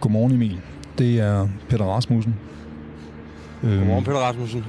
Godmorgen 0.00 0.32
Emil. 0.32 0.60
Det 0.98 1.20
er 1.20 1.48
Peter 1.68 1.84
Rasmussen. 1.84 2.36
Godmorgen, 3.62 4.04
Peter 4.04 4.18
Rasmussen. 4.18 4.64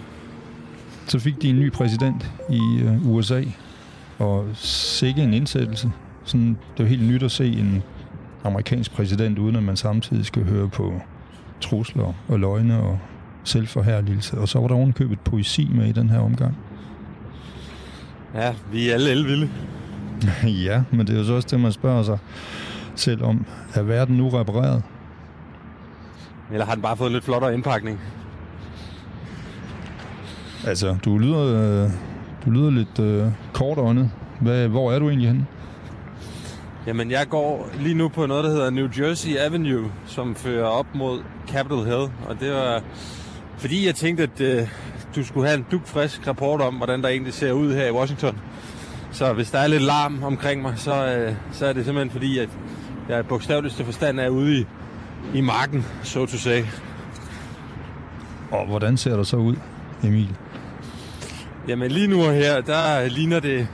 Så 1.08 1.20
fik 1.20 1.42
de 1.42 1.50
en 1.50 1.60
ny 1.60 1.72
præsident 1.72 2.32
i 2.50 2.82
øh, 2.84 3.08
USA, 3.08 3.44
og 4.20 4.48
sikke 4.56 5.22
en 5.22 5.34
indsættelse. 5.34 5.92
Sådan, 6.24 6.50
det 6.50 6.80
er 6.80 6.84
jo 6.84 6.90
helt 6.90 7.04
nyt 7.04 7.24
at 7.24 7.32
se 7.32 7.46
en 7.46 7.84
amerikansk 8.44 8.92
præsident, 8.92 9.40
uden 9.40 9.56
at 9.56 9.64
man 9.64 9.78
samtidig 9.78 10.26
skal 10.26 10.44
høre 10.44 10.70
på 10.70 10.94
trusler 11.62 12.14
og 12.28 12.40
løgne 12.40 12.80
og 12.80 13.00
selvforherligelse. 13.44 14.38
Og 14.38 14.48
så 14.48 14.60
var 14.60 14.68
der 14.68 14.76
ovenkøbet 14.76 15.20
poesi 15.20 15.70
med 15.74 15.88
i 15.88 15.92
den 15.92 16.10
her 16.10 16.20
omgang. 16.20 16.58
Ja, 18.36 18.54
vi 18.72 18.90
er 18.90 18.94
alle 18.94 19.10
elvilde. 19.12 19.50
ja, 20.68 20.84
men 20.92 21.08
det 21.08 21.16
er 21.16 21.20
jo 21.20 21.26
så 21.26 21.34
også 21.34 21.48
det, 21.52 21.60
man 21.60 21.72
spørger 21.72 22.04
sig 22.04 22.18
selv 22.96 23.24
om. 23.24 23.46
Er 23.74 23.82
verden 23.82 24.18
nu 24.18 24.30
repareret? 24.30 24.84
Eller 26.52 26.66
har 26.66 26.74
den 26.74 26.82
bare 26.82 26.98
fået 26.98 27.08
en 27.08 27.14
lidt 27.14 27.24
flottere 27.24 27.54
indpakning? 27.54 28.00
Altså, 30.68 30.98
du 31.06 31.18
lyder, 31.18 31.84
øh, 31.84 31.92
du 32.46 32.50
lyder 32.50 32.72
lidt 32.72 33.00
øh, 33.00 33.28
kortåndet. 33.54 34.12
Hvad, 34.42 34.68
hvor 34.68 34.92
er 34.92 35.00
du 35.00 35.10
egentlig 35.10 35.28
henne? 35.28 35.46
Jamen, 36.88 37.12
jeg 37.12 37.30
går 37.30 37.70
lige 37.80 37.96
nu 37.96 38.08
på 38.08 38.26
noget, 38.26 38.44
der 38.44 38.50
hedder 38.50 38.70
New 38.70 38.88
Jersey 38.98 39.38
Avenue, 39.38 39.92
som 40.06 40.36
fører 40.36 40.66
op 40.66 40.86
mod 40.96 41.20
Capitol 41.48 41.86
Hill. 41.86 42.12
Og 42.28 42.40
det 42.40 42.54
var 42.54 42.82
fordi, 43.58 43.86
jeg 43.86 43.96
tænkte, 43.96 44.24
at 44.24 44.42
øh, 44.42 44.68
du 45.16 45.26
skulle 45.26 45.48
have 45.48 45.58
en 45.58 45.66
dugfrisk 45.72 46.28
rapport 46.28 46.62
om, 46.62 46.76
hvordan 46.76 47.02
der 47.02 47.10
egentlig 47.10 47.34
ser 47.34 47.52
ud 47.52 47.74
her 47.74 47.88
i 47.88 47.92
Washington. 47.92 48.38
Så 49.14 49.34
hvis 49.34 49.52
der 49.52 49.60
er 49.60 49.68
lidt 49.68 49.82
larm 49.84 50.24
omkring 50.24 50.62
mig, 50.62 50.74
så, 50.78 51.06
øh, 51.06 51.34
så 51.52 51.66
er 51.66 51.74
det 51.74 51.86
simpelthen 51.86 52.12
fordi, 52.12 52.40
at 52.40 52.50
jeg 53.10 53.26
bogstaveligste 53.26 53.86
forstand 53.86 54.20
er 54.20 54.30
ude 54.30 54.60
i, 54.60 54.66
i 55.34 55.42
marken, 55.42 55.86
so 56.04 56.26
to 56.26 56.38
say. 56.38 56.64
Og 58.52 58.66
hvordan 58.68 58.98
ser 58.98 59.18
det 59.18 59.28
så 59.28 59.38
ud, 59.38 59.56
Emil? 60.04 60.30
Jamen 61.68 61.92
lige 61.92 62.08
nu 62.08 62.24
og 62.24 62.34
her, 62.34 62.62
der 62.62 63.08
ligner 63.08 63.40
det 63.40 63.68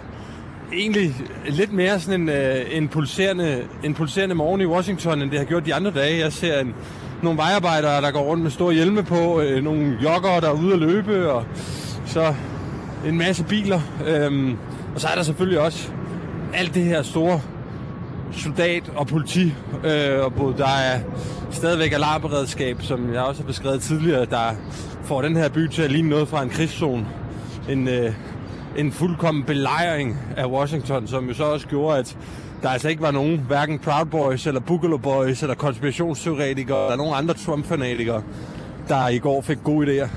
egentlig 0.74 1.16
lidt 1.48 1.74
mere 1.74 2.00
sådan 2.00 2.22
en, 2.22 2.30
øh, 2.30 2.66
en, 2.72 2.88
pulserende, 2.88 3.64
en 3.84 3.94
pulserende 3.94 4.36
morgen 4.36 4.62
i 4.62 4.66
Washington, 4.66 5.22
end 5.22 5.32
det 5.32 5.40
har 5.40 5.46
gjort 5.46 5.66
de 5.66 5.76
andre 5.76 5.92
dage. 5.92 6.20
Jeg 6.20 6.34
ser 6.34 6.60
en, 6.60 6.76
nogle 7.24 7.38
vejarbejdere, 7.38 8.02
der 8.02 8.12
går 8.12 8.22
rundt 8.22 8.44
med 8.44 8.52
store 8.52 8.74
hjelme 8.74 9.04
på, 9.04 9.42
øh, 9.42 9.64
nogle 9.64 9.98
jogger, 10.04 10.40
der 10.40 10.50
er 10.50 10.64
ude 10.64 10.74
at 10.74 10.80
løbe, 10.80 11.32
og 11.32 11.46
så 12.06 12.34
en 13.06 13.18
masse 13.18 13.44
biler. 13.44 13.82
Øhm, 14.08 14.58
og 14.96 15.02
så 15.02 15.08
er 15.08 15.16
der 15.16 15.24
selvfølgelig 15.24 15.60
også 15.60 15.90
alt 16.54 16.74
det 16.74 16.84
her 16.84 17.02
store 17.02 17.42
soldat 18.32 18.92
og 18.96 19.08
politi, 19.08 19.54
øh, 19.84 20.26
og 20.26 20.34
både 20.34 20.58
der 20.58 20.68
er 20.68 21.00
stadigvæk 21.52 21.92
alarmberedskab, 21.92 22.82
som 22.82 23.14
jeg 23.14 23.22
også 23.22 23.42
har 23.42 23.48
beskrevet 23.48 23.82
tidligere, 23.82 24.26
der 24.26 24.56
får 25.04 25.22
den 25.22 25.36
her 25.36 25.50
by 25.50 25.68
til 25.68 25.82
at 25.82 25.92
ligne 25.92 26.10
noget 26.10 26.28
fra 26.28 26.44
en 26.44 26.50
krigszone. 26.50 27.08
En, 27.70 27.88
øh, 27.88 28.14
en 28.78 28.92
fuldkommen 28.92 29.44
belejring 29.44 30.18
af 30.38 30.46
Washington, 30.46 31.08
som 31.08 31.28
jo 31.28 31.34
så 31.34 31.44
også 31.44 31.68
gjorde, 31.68 31.98
at 31.98 32.18
der 32.62 32.70
altså 32.70 32.90
ikke 32.90 33.02
var 33.02 33.12
nogen, 33.12 33.40
hverken 33.48 33.80
Proud 33.80 34.06
Boys 34.06 34.48
eller 34.48 34.62
Boogaloo 34.62 34.98
Boys 34.98 35.42
eller 35.42 35.56
konspirationsteoretikere 35.56 36.86
eller 36.86 36.98
nogen 36.98 37.14
andre 37.16 37.34
Trump-fanatikere, 37.34 38.24
der 38.88 39.08
i 39.08 39.18
går 39.18 39.42
fik 39.42 39.58
gode 39.64 39.88
idéer. 39.88 40.08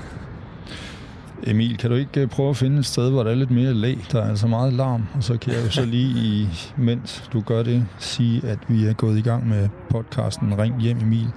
Emil, 1.47 1.77
kan 1.77 1.89
du 1.89 1.95
ikke 1.95 2.21
øh, 2.21 2.27
prøve 2.27 2.49
at 2.49 2.57
finde 2.57 2.79
et 2.79 2.85
sted, 2.85 3.09
hvor 3.09 3.23
der 3.23 3.31
er 3.31 3.35
lidt 3.35 3.51
mere 3.51 3.73
læ? 3.73 3.95
Der 4.11 4.21
er 4.21 4.29
altså 4.29 4.47
meget 4.47 4.73
larm, 4.73 5.07
og 5.13 5.23
så 5.23 5.37
kan 5.37 5.53
jeg 5.53 5.65
jo 5.65 5.71
så 5.71 5.85
lige, 5.85 6.09
i, 6.09 6.49
mens 6.77 7.29
du 7.33 7.41
gør 7.41 7.63
det, 7.63 7.85
sige, 7.99 8.47
at 8.47 8.59
vi 8.67 8.85
er 8.85 8.93
gået 8.93 9.17
i 9.17 9.21
gang 9.21 9.49
med 9.49 9.69
podcasten 9.89 10.57
Ring 10.59 10.81
hjem 10.81 10.97
Emil. 10.97 11.27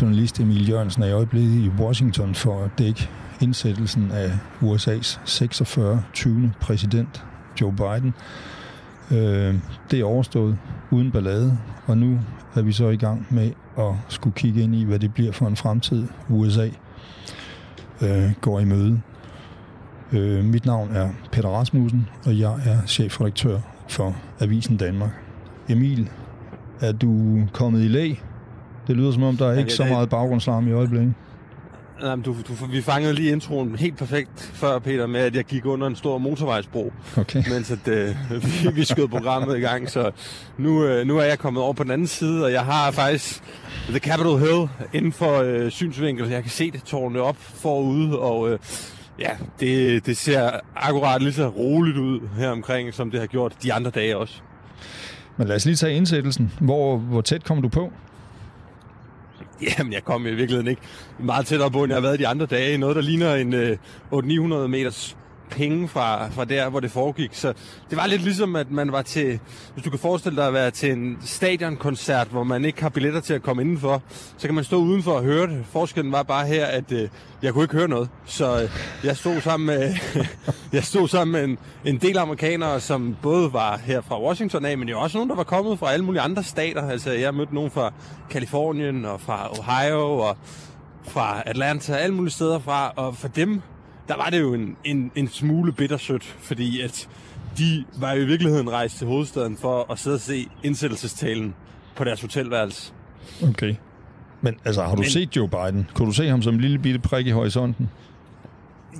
Journalist 0.00 0.40
Emil 0.40 0.68
Jørgensen 0.68 1.02
er 1.02 1.06
i 1.06 1.12
øjeblikket 1.12 1.64
i 1.64 1.68
Washington 1.68 2.34
for 2.34 2.64
at 2.64 2.70
dække 2.78 3.10
indsættelsen 3.40 4.10
af 4.10 4.30
USA's 4.62 5.18
46. 5.24 6.02
20. 6.12 6.52
præsident, 6.60 7.24
Joe 7.60 7.72
Biden. 7.72 8.14
Øh, 9.10 9.54
det 9.90 10.00
er 10.00 10.04
overstået 10.04 10.58
uden 10.90 11.10
ballade, 11.10 11.58
og 11.86 11.98
nu 11.98 12.18
er 12.54 12.62
vi 12.62 12.72
så 12.72 12.88
i 12.88 12.96
gang 12.96 13.26
med 13.30 13.50
at 13.78 13.92
skulle 14.08 14.34
kigge 14.34 14.62
ind 14.62 14.74
i, 14.74 14.84
hvad 14.84 14.98
det 14.98 15.14
bliver 15.14 15.32
for 15.32 15.46
en 15.46 15.56
fremtid, 15.56 16.06
USA 16.28 16.68
øh, 18.04 18.32
går 18.40 18.60
i 18.60 18.64
møde. 18.64 19.00
Øh, 20.12 20.44
mit 20.44 20.66
navn 20.66 20.90
er 20.92 21.08
Peter 21.32 21.48
Rasmussen, 21.48 22.08
og 22.26 22.38
jeg 22.38 22.52
er 22.66 22.86
chefredaktør 22.86 23.58
for 23.88 24.16
Avisen 24.40 24.76
Danmark. 24.76 25.10
Emil, 25.68 26.10
er 26.80 26.92
du 26.92 27.42
kommet 27.52 27.84
i 27.84 27.88
læg? 27.88 28.22
Det 28.86 28.96
lyder 28.96 29.12
som 29.12 29.22
om, 29.22 29.36
der 29.36 29.46
er 29.46 29.58
ikke 29.58 29.72
så 29.72 29.84
meget 29.84 30.08
baggrundslarm 30.08 30.68
i 30.68 30.72
øjeblikket. 30.72 31.14
Nej, 32.00 32.16
du, 32.16 32.36
du, 32.48 32.66
vi 32.70 32.82
fangede 32.82 33.14
lige 33.14 33.32
introen 33.32 33.76
helt 33.76 33.96
perfekt 33.98 34.50
før, 34.54 34.78
Peter, 34.78 35.06
med 35.06 35.20
at 35.20 35.36
jeg 35.36 35.44
gik 35.44 35.66
under 35.66 35.86
en 35.86 35.96
stor 35.96 36.18
motorvejsbro, 36.18 36.92
okay. 37.16 37.42
mens 37.50 37.70
at, 37.70 37.88
øh, 37.88 38.16
vi, 38.64 38.68
vi 38.74 38.84
skød 38.84 39.08
programmet 39.08 39.58
i 39.58 39.60
gang. 39.60 39.90
Så 39.90 40.10
nu, 40.58 40.84
øh, 40.84 41.06
nu 41.06 41.18
er 41.18 41.24
jeg 41.24 41.38
kommet 41.38 41.62
over 41.62 41.72
på 41.72 41.82
den 41.82 41.90
anden 41.90 42.06
side, 42.06 42.44
og 42.44 42.52
jeg 42.52 42.64
har 42.64 42.90
faktisk 42.90 43.42
The 43.88 43.98
Capitol 43.98 44.38
Hill 44.38 44.68
inden 44.92 45.12
for 45.12 45.42
øh, 45.42 45.70
synsvinkel. 45.70 46.28
Jeg 46.28 46.42
kan 46.42 46.50
se 46.50 46.70
det 46.70 46.82
tårne 46.82 47.20
op 47.20 47.36
forude, 47.38 48.18
og 48.18 48.50
øh, 48.50 48.58
ja, 49.18 49.30
det, 49.60 50.06
det 50.06 50.16
ser 50.16 50.50
akkurat 50.76 51.22
lige 51.22 51.32
så 51.32 51.48
roligt 51.48 51.98
ud 51.98 52.20
her 52.38 52.50
omkring, 52.50 52.94
som 52.94 53.10
det 53.10 53.20
har 53.20 53.26
gjort 53.26 53.52
de 53.62 53.72
andre 53.72 53.90
dage 53.90 54.16
også. 54.16 54.34
Men 55.36 55.48
lad 55.48 55.56
os 55.56 55.64
lige 55.64 55.76
tage 55.76 55.94
indsættelsen. 55.94 56.52
Hvor, 56.60 56.96
hvor 56.96 57.20
tæt 57.20 57.44
kom 57.44 57.62
du 57.62 57.68
på? 57.68 57.92
Jamen, 59.78 59.92
jeg 59.92 60.04
kom 60.04 60.26
i 60.26 60.30
virkeligheden 60.30 60.68
ikke 60.68 60.82
meget 61.18 61.46
tættere 61.46 61.70
på, 61.70 61.84
end 61.84 61.90
jeg 61.90 61.96
har 61.96 62.08
været 62.08 62.18
de 62.18 62.28
andre 62.28 62.46
dage. 62.46 62.78
Noget, 62.78 62.96
der 62.96 63.02
ligner 63.02 63.34
en 63.34 63.54
øh, 63.54 63.76
800-900 64.12 64.66
meters 64.66 65.16
penge 65.50 65.88
fra, 65.88 66.28
fra 66.28 66.44
der, 66.44 66.68
hvor 66.68 66.80
det 66.80 66.90
foregik. 66.90 67.30
Så 67.32 67.52
det 67.90 67.98
var 67.98 68.06
lidt 68.06 68.22
ligesom, 68.22 68.56
at 68.56 68.70
man 68.70 68.92
var 68.92 69.02
til, 69.02 69.40
hvis 69.72 69.84
du 69.84 69.90
kan 69.90 69.98
forestille 69.98 70.36
dig 70.36 70.46
at 70.46 70.52
være 70.52 70.70
til 70.70 70.92
en 70.92 71.18
stadionkoncert, 71.24 72.28
hvor 72.28 72.44
man 72.44 72.64
ikke 72.64 72.82
har 72.82 72.88
billetter 72.88 73.20
til 73.20 73.34
at 73.34 73.42
komme 73.42 73.62
indenfor, 73.62 74.02
så 74.36 74.48
kan 74.48 74.54
man 74.54 74.64
stå 74.64 74.76
udenfor 74.76 75.12
og 75.12 75.22
høre 75.22 75.46
det. 75.46 75.64
Forskellen 75.72 76.12
var 76.12 76.22
bare 76.22 76.46
her, 76.46 76.66
at 76.66 76.92
øh, 76.92 77.08
jeg 77.42 77.52
kunne 77.52 77.64
ikke 77.64 77.74
høre 77.74 77.88
noget. 77.88 78.08
Så 78.24 78.62
øh, 78.62 78.70
jeg 79.04 79.16
stod 79.16 79.40
sammen 79.40 79.66
med, 79.66 79.94
jeg 80.72 80.84
stod 80.84 81.08
sammen 81.08 81.32
med 81.32 81.44
en, 81.44 81.58
en 81.94 82.00
del 82.00 82.18
amerikanere, 82.18 82.80
som 82.80 83.16
både 83.22 83.52
var 83.52 83.76
her 83.84 84.00
fra 84.00 84.22
Washington 84.22 84.64
af, 84.64 84.78
men 84.78 84.88
jo 84.88 85.00
også 85.00 85.18
nogen, 85.18 85.30
der 85.30 85.36
var 85.36 85.44
kommet 85.44 85.78
fra 85.78 85.92
alle 85.92 86.04
mulige 86.04 86.22
andre 86.22 86.42
stater. 86.42 86.88
Altså, 86.88 87.10
jeg 87.10 87.34
mødte 87.34 87.54
nogen 87.54 87.70
fra 87.70 87.92
Kalifornien 88.30 89.04
og 89.04 89.20
fra 89.20 89.50
Ohio 89.50 90.18
og 90.18 90.36
fra 91.08 91.42
Atlanta, 91.46 91.92
alle 91.92 92.14
mulige 92.14 92.32
steder 92.32 92.58
fra, 92.58 92.92
og 92.96 93.16
for 93.16 93.28
dem 93.28 93.62
der 94.08 94.16
var 94.16 94.30
det 94.30 94.40
jo 94.40 94.54
en, 94.54 94.76
en, 94.84 95.10
en 95.14 95.28
smule 95.28 95.72
bittersødt, 95.72 96.22
fordi 96.22 96.80
at 96.80 97.08
de 97.58 97.84
var 97.96 98.12
jo 98.12 98.22
i 98.22 98.24
virkeligheden 98.24 98.70
rejst 98.70 98.98
til 98.98 99.06
hovedstaden 99.06 99.56
for 99.56 99.92
at 99.92 99.98
sidde 99.98 100.14
og 100.14 100.20
se 100.20 100.48
indsættelsestalen 100.62 101.54
på 101.96 102.04
deres 102.04 102.20
hotelværelse. 102.20 102.92
Okay. 103.48 103.74
Men 104.40 104.54
altså, 104.64 104.82
har 104.82 104.94
du 104.94 105.02
Men, 105.02 105.10
set 105.10 105.36
Joe 105.36 105.48
Biden? 105.48 105.88
Kunne 105.94 106.06
du 106.06 106.12
se 106.12 106.28
ham 106.28 106.42
som 106.42 106.54
en 106.54 106.60
lille 106.60 106.78
bitte 106.78 107.00
prik 107.00 107.26
i 107.26 107.30
horisonten? 107.30 107.90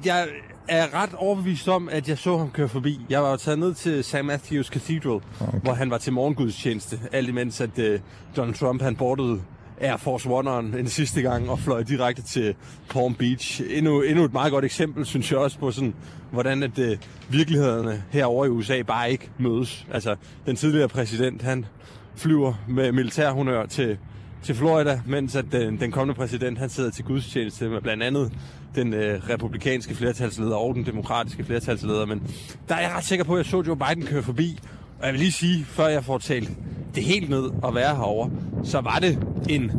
Jeg 0.05 0.29
er 0.69 0.95
ret 0.95 1.15
overbevist 1.15 1.69
om, 1.69 1.89
at 1.89 2.09
jeg 2.09 2.19
så 2.19 2.39
ham 2.39 2.51
køre 2.51 2.69
forbi. 2.69 3.01
Jeg 3.11 3.23
var 3.23 3.37
taget 3.37 3.59
ned 3.59 3.75
til 3.75 4.05
St. 4.05 4.25
Matthews 4.25 4.67
Cathedral, 4.67 5.21
okay. 5.41 5.61
hvor 5.63 5.73
han 5.73 5.91
var 5.91 5.99
til 5.99 6.13
morgengudstjeneste, 6.13 7.01
alt 7.13 7.29
imens 7.29 7.61
at 7.61 7.79
uh, 7.79 7.85
Donald 8.37 8.55
Trump 8.55 8.83
han 8.83 8.97
bordede 8.97 9.41
Air 9.81 9.97
Force 9.97 10.29
One'eren 10.29 10.79
en 10.79 10.89
sidste 10.89 11.23
gang 11.23 11.51
og 11.51 11.59
fløj 11.59 11.83
direkte 11.83 12.23
til 12.23 12.55
Palm 12.91 13.15
Beach. 13.15 13.63
Endnu, 13.71 14.03
endnu 14.03 14.25
et 14.25 14.33
meget 14.33 14.53
godt 14.53 14.65
eksempel, 14.65 15.07
synes 15.07 15.33
jeg 15.33 15.39
også, 15.39 15.59
på 15.59 15.71
sådan, 15.71 15.95
hvordan 16.31 16.63
at, 16.63 16.79
uh, 16.79 16.99
virkelighederne 17.29 18.03
herovre 18.11 18.47
i 18.47 18.51
USA 18.51 18.83
bare 18.83 19.11
ikke 19.11 19.31
mødes. 19.39 19.87
Altså, 19.93 20.17
den 20.47 20.57
tidligere 20.57 20.89
præsident, 20.89 21.43
han 21.43 21.67
flyver 22.17 22.55
med 22.69 22.93
militærhonør 22.93 23.67
til, 23.67 23.99
til 24.43 24.55
Florida, 24.55 25.01
mens 25.07 25.37
at 25.37 25.45
den, 25.53 25.81
den 25.81 25.93
kommende 25.93 26.19
præsident, 26.19 26.59
han 26.59 26.69
sidder 26.69 26.91
til 26.91 27.05
gudstjeneste 27.05 27.69
med 27.69 27.81
blandt 27.81 28.03
andet 28.03 28.33
den 28.75 28.95
øh, 28.95 29.29
republikanske 29.29 29.95
flertalsleder 29.95 30.57
og 30.57 30.75
den 30.75 30.87
demokratiske 30.87 31.45
flertalsleder. 31.45 32.07
Men 32.07 32.23
der 32.69 32.75
er 32.75 32.81
jeg 32.81 32.93
ret 32.97 33.05
sikker 33.05 33.25
på, 33.25 33.35
at 33.35 33.39
jeg 33.39 33.47
så 33.47 33.63
Joe 33.67 33.77
Biden 33.77 34.07
køre 34.07 34.23
forbi. 34.23 34.59
Og 34.99 35.07
jeg 35.07 35.13
vil 35.13 35.21
lige 35.21 35.33
sige, 35.33 35.65
før 35.65 35.87
jeg 35.87 36.05
får 36.05 36.19
talt 36.19 36.51
det 36.95 37.03
helt 37.03 37.31
ned 37.31 37.51
og 37.63 37.75
være 37.75 37.97
herover, 37.97 38.31
så 38.65 38.81
var 38.81 38.99
det 38.99 39.19
en, 39.49 39.73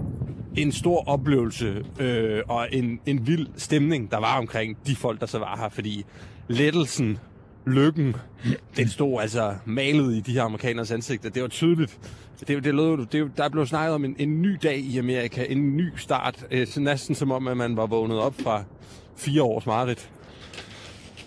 en 0.55 0.71
stor 0.71 1.07
oplevelse 1.07 1.85
øh, 1.99 2.41
og 2.47 2.67
en, 2.71 2.99
en 3.05 3.27
vild 3.27 3.47
stemning, 3.57 4.11
der 4.11 4.17
var 4.17 4.37
omkring 4.37 4.77
de 4.87 4.95
folk, 4.95 5.19
der 5.19 5.25
så 5.25 5.39
var 5.39 5.57
her, 5.57 5.69
fordi 5.69 6.05
lettelsen, 6.47 7.17
lykken, 7.67 8.15
den 8.77 8.87
stod 8.87 9.21
altså 9.21 9.55
malet 9.65 10.15
i 10.15 10.19
de 10.19 10.31
her 10.31 10.43
amerikaners 10.43 10.91
ansigter. 10.91 11.29
Det 11.29 11.41
var 11.41 11.47
tydeligt. 11.47 11.99
Det, 12.47 12.63
det 12.63 12.75
lød, 12.75 13.05
det, 13.05 13.31
der 13.37 13.49
blev 13.49 13.65
snakket 13.65 13.95
om 13.95 14.05
en, 14.05 14.15
en 14.19 14.41
ny 14.41 14.57
dag 14.63 14.77
i 14.77 14.97
Amerika, 14.97 15.45
en 15.49 15.77
ny 15.77 15.89
start, 15.97 16.45
øh, 16.51 16.67
næsten 16.77 17.15
som 17.15 17.31
om, 17.31 17.47
at 17.47 17.57
man 17.57 17.77
var 17.77 17.85
vågnet 17.85 18.19
op 18.19 18.35
fra 18.43 18.63
fire 19.17 19.43
års 19.43 19.65
mareridt. 19.65 20.09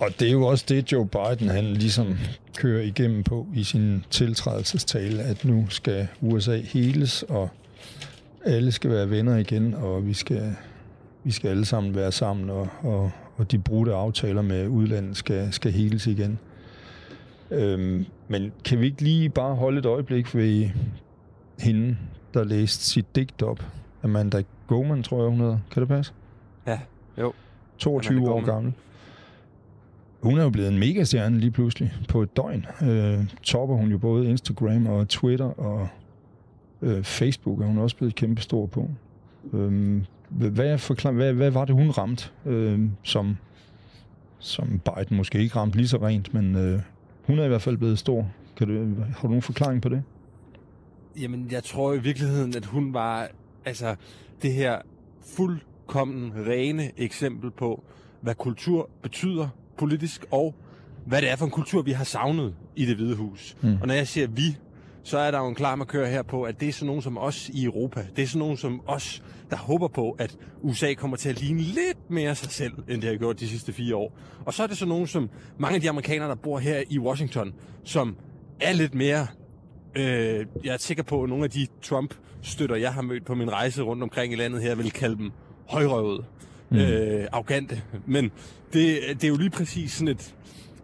Og 0.00 0.08
det 0.20 0.28
er 0.28 0.32
jo 0.32 0.46
også 0.46 0.64
det, 0.68 0.92
Joe 0.92 1.08
Biden 1.08 1.48
han 1.48 1.64
ligesom 1.64 2.18
kører 2.56 2.82
igennem 2.82 3.24
på 3.24 3.46
i 3.54 3.64
sin 3.64 4.04
tiltrædelsestale, 4.10 5.22
at 5.22 5.44
nu 5.44 5.66
skal 5.68 6.08
USA 6.20 6.60
heles, 6.60 7.22
og 7.22 7.48
alle 8.44 8.72
skal 8.72 8.90
være 8.90 9.10
venner 9.10 9.36
igen, 9.36 9.74
og 9.74 10.06
vi 10.06 10.14
skal, 10.14 10.54
vi 11.24 11.30
skal 11.30 11.50
alle 11.50 11.64
sammen 11.64 11.94
være 11.94 12.12
sammen, 12.12 12.50
og, 12.50 12.68
og, 12.80 13.10
og 13.36 13.50
de 13.50 13.58
brudte 13.58 13.94
aftaler 13.94 14.42
med 14.42 14.68
udlandet 14.68 15.16
skal, 15.16 15.52
skal 15.52 15.72
heles 15.72 16.06
igen. 16.06 16.38
Øhm, 17.50 18.06
men 18.28 18.52
kan 18.64 18.80
vi 18.80 18.86
ikke 18.86 19.02
lige 19.02 19.28
bare 19.28 19.54
holde 19.54 19.78
et 19.78 19.86
øjeblik 19.86 20.34
ved 20.34 20.68
hende, 21.58 21.96
der 22.34 22.44
læste 22.44 22.84
sit 22.84 23.16
digt 23.16 23.42
op? 23.42 23.64
Amanda 24.02 24.42
Goman, 24.66 25.02
tror 25.02 25.22
jeg, 25.22 25.30
hun 25.30 25.40
hedder. 25.40 25.58
Kan 25.70 25.80
det 25.80 25.88
passe? 25.88 26.12
Ja, 26.66 26.78
jo. 27.18 27.32
22 27.78 28.30
år 28.30 28.44
gammel. 28.44 28.72
Hun 30.20 30.38
er 30.38 30.42
jo 30.42 30.50
blevet 30.50 30.68
en 30.68 30.78
megastjerne 30.78 31.38
lige 31.38 31.50
pludselig 31.50 31.92
på 32.08 32.22
et 32.22 32.36
døgn. 32.36 32.66
Øh, 32.82 33.24
topper 33.42 33.76
hun 33.76 33.90
jo 33.90 33.98
både 33.98 34.26
Instagram 34.30 34.86
og 34.86 35.08
Twitter 35.08 35.60
og 35.60 35.88
øh, 36.82 37.04
Facebook 37.04 37.60
er 37.60 37.66
hun 37.66 37.78
også 37.78 37.96
blevet 37.96 38.14
kæmpestor 38.14 38.66
på. 38.66 38.90
Øh, 39.52 40.02
hvad, 40.28 40.78
forklar, 40.78 41.12
hvad, 41.12 41.32
hvad 41.32 41.50
var 41.50 41.64
det, 41.64 41.74
hun 41.74 41.90
ramte, 41.90 42.28
øh, 42.46 42.80
som, 43.02 43.36
som 44.38 44.80
Biden 44.84 45.16
måske 45.16 45.38
ikke 45.38 45.56
ramte 45.56 45.76
lige 45.76 45.88
så 45.88 45.96
rent, 45.96 46.34
men 46.34 46.56
øh, 46.56 46.80
hun 47.26 47.38
er 47.38 47.44
i 47.44 47.48
hvert 47.48 47.62
fald 47.62 47.76
blevet 47.76 47.98
stor. 47.98 48.28
Kan 48.56 48.68
du, 48.68 49.02
har 49.04 49.22
du 49.22 49.28
nogen 49.28 49.42
forklaring 49.42 49.82
på 49.82 49.88
det? 49.88 50.02
Jamen, 51.20 51.48
jeg 51.50 51.64
tror 51.64 51.94
i 51.94 51.98
virkeligheden, 51.98 52.56
at 52.56 52.66
hun 52.66 52.94
var 52.94 53.28
altså 53.64 53.96
det 54.42 54.52
her 54.52 54.78
fuldkommen 55.36 56.32
rene 56.46 57.00
eksempel 57.00 57.50
på, 57.50 57.82
hvad 58.20 58.34
kultur 58.34 58.90
betyder 59.02 59.48
politisk, 59.78 60.24
og 60.30 60.54
hvad 61.06 61.22
det 61.22 61.30
er 61.30 61.36
for 61.36 61.44
en 61.44 61.50
kultur, 61.50 61.82
vi 61.82 61.92
har 61.92 62.04
savnet 62.04 62.54
i 62.76 62.86
det 62.86 62.96
hvide 62.96 63.14
hus. 63.14 63.56
Mm. 63.62 63.78
Og 63.80 63.86
når 63.86 63.94
jeg 63.94 64.08
siger 64.08 64.26
vi, 64.26 64.56
så 65.02 65.18
er 65.18 65.30
der 65.30 65.38
jo 65.38 65.48
en 65.48 65.54
klar 65.54 65.76
markør 65.76 66.06
her 66.06 66.22
på, 66.22 66.42
at 66.42 66.60
det 66.60 66.68
er 66.68 66.72
sådan 66.72 66.86
nogen 66.86 67.02
som 67.02 67.18
os 67.18 67.48
i 67.48 67.64
Europa. 67.64 68.06
Det 68.16 68.22
er 68.22 68.26
sådan 68.26 68.38
nogen 68.38 68.56
som 68.56 68.80
os, 68.86 69.22
der 69.50 69.56
håber 69.56 69.88
på, 69.88 70.10
at 70.10 70.36
USA 70.62 70.94
kommer 70.94 71.16
til 71.16 71.28
at 71.28 71.40
ligne 71.40 71.60
lidt 71.60 72.10
mere 72.10 72.34
sig 72.34 72.50
selv, 72.50 72.72
end 72.88 73.02
det 73.02 73.10
har 73.10 73.16
gjort 73.16 73.40
de 73.40 73.48
sidste 73.48 73.72
fire 73.72 73.96
år. 73.96 74.18
Og 74.44 74.54
så 74.54 74.62
er 74.62 74.66
det 74.66 74.78
så 74.78 74.86
nogen 74.86 75.06
som 75.06 75.30
mange 75.58 75.74
af 75.74 75.80
de 75.80 75.88
amerikanere, 75.88 76.28
der 76.28 76.34
bor 76.34 76.58
her 76.58 76.82
i 76.90 76.98
Washington, 76.98 77.52
som 77.84 78.16
er 78.60 78.72
lidt 78.72 78.94
mere... 78.94 79.26
Øh, 79.94 80.46
jeg 80.64 80.72
er 80.74 80.76
sikker 80.76 81.02
på, 81.02 81.22
at 81.22 81.28
nogle 81.28 81.44
af 81.44 81.50
de 81.50 81.66
Trump-støtter, 81.82 82.76
jeg 82.76 82.94
har 82.94 83.02
mødt 83.02 83.24
på 83.24 83.34
min 83.34 83.52
rejse 83.52 83.82
rundt 83.82 84.02
omkring 84.02 84.32
i 84.32 84.36
landet 84.36 84.62
her, 84.62 84.74
vil 84.74 84.90
kalde 84.90 85.16
dem 85.16 85.30
højrøvede, 85.68 86.24
mm. 86.70 86.76
øh, 86.76 87.26
arrogante. 87.32 87.82
Men 88.06 88.24
det, 88.72 89.00
det 89.14 89.24
er 89.24 89.28
jo 89.28 89.36
lige 89.36 89.50
præcis 89.50 89.92
sådan 89.92 90.08
et, 90.08 90.34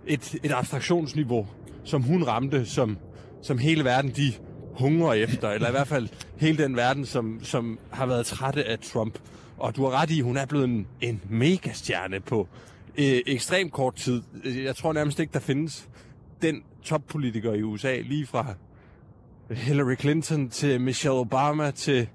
et, 0.06 0.34
et 0.42 0.52
abstraktionsniveau, 0.52 1.46
som 1.84 2.02
hun 2.02 2.22
ramte, 2.22 2.66
som 2.66 2.98
som 3.44 3.58
hele 3.58 3.84
verden 3.84 4.10
de 4.10 4.32
hungrer 4.74 5.12
efter, 5.12 5.50
eller 5.50 5.68
i 5.68 5.70
hvert 5.70 5.88
fald 5.88 6.08
hele 6.36 6.62
den 6.62 6.76
verden, 6.76 7.06
som, 7.06 7.40
som 7.42 7.78
har 7.90 8.06
været 8.06 8.26
trætte 8.26 8.64
af 8.64 8.78
Trump. 8.78 9.18
Og 9.58 9.76
du 9.76 9.82
har 9.84 9.90
ret 9.90 10.10
i, 10.10 10.20
hun 10.20 10.36
er 10.36 10.46
blevet 10.46 10.64
en, 10.64 10.86
en 11.00 11.20
megastjerne 11.30 12.20
på 12.20 12.48
øh, 12.98 13.20
ekstremt 13.26 13.72
kort 13.72 13.94
tid. 13.94 14.22
Jeg 14.44 14.76
tror 14.76 14.92
nærmest 14.92 15.20
ikke, 15.20 15.32
der 15.32 15.40
findes 15.40 15.88
den 16.42 16.62
toppolitiker 16.82 17.52
i 17.54 17.62
USA, 17.62 18.00
lige 18.00 18.26
fra 18.26 18.54
Hillary 19.50 19.96
Clinton 20.00 20.48
til 20.48 20.80
Michelle 20.80 21.18
Obama 21.18 21.70
til 21.70 22.08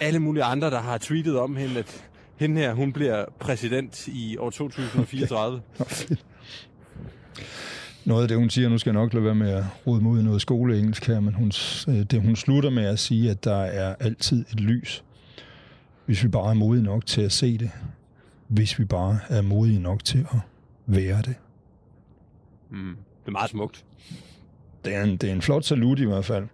alle 0.00 0.18
mulige 0.18 0.44
andre, 0.44 0.70
der 0.70 0.80
har 0.80 0.98
tweetet 0.98 1.38
om 1.38 1.56
hende, 1.56 1.78
at 1.78 2.04
hende 2.42 2.60
her, 2.60 2.74
hun 2.74 2.92
bliver 2.92 3.24
præsident 3.40 4.08
i 4.08 4.36
år 4.36 4.50
2034. 4.50 5.60
Okay. 5.78 6.16
noget 8.04 8.22
af 8.22 8.28
det, 8.28 8.36
hun 8.36 8.50
siger, 8.50 8.68
nu 8.68 8.78
skal 8.78 8.90
jeg 8.90 9.00
nok 9.00 9.12
lade 9.12 9.24
være 9.24 9.34
med 9.34 9.50
at 9.50 9.64
rode 9.86 10.00
mod 10.00 10.22
noget 10.22 10.40
skoleengelsk 10.40 11.06
her, 11.06 11.20
men 11.20 11.34
hun, 11.34 11.52
øh, 11.88 12.02
det, 12.02 12.22
hun 12.22 12.36
slutter 12.36 12.70
med 12.70 12.84
at 12.84 12.98
sige, 12.98 13.30
at 13.30 13.44
der 13.44 13.56
er 13.56 13.94
altid 14.00 14.44
et 14.52 14.60
lys, 14.60 15.04
hvis 16.06 16.24
vi 16.24 16.28
bare 16.28 16.50
er 16.50 16.54
modige 16.54 16.84
nok 16.84 17.06
til 17.06 17.22
at 17.22 17.32
se 17.32 17.58
det. 17.58 17.70
Hvis 18.48 18.78
vi 18.78 18.84
bare 18.84 19.18
er 19.28 19.42
modige 19.42 19.80
nok 19.80 20.04
til 20.04 20.18
at 20.18 20.38
være 20.86 21.22
det. 21.22 21.34
Mm, 22.70 22.96
det 23.20 23.28
er 23.28 23.32
meget 23.32 23.50
smukt. 23.50 23.84
Det 24.84 24.94
er, 24.94 25.02
en, 25.02 25.16
det 25.16 25.28
er 25.28 25.32
en 25.32 25.42
flot 25.42 25.64
salut 25.64 25.98
i 25.98 26.04
hvert 26.04 26.24
fald. 26.24 26.46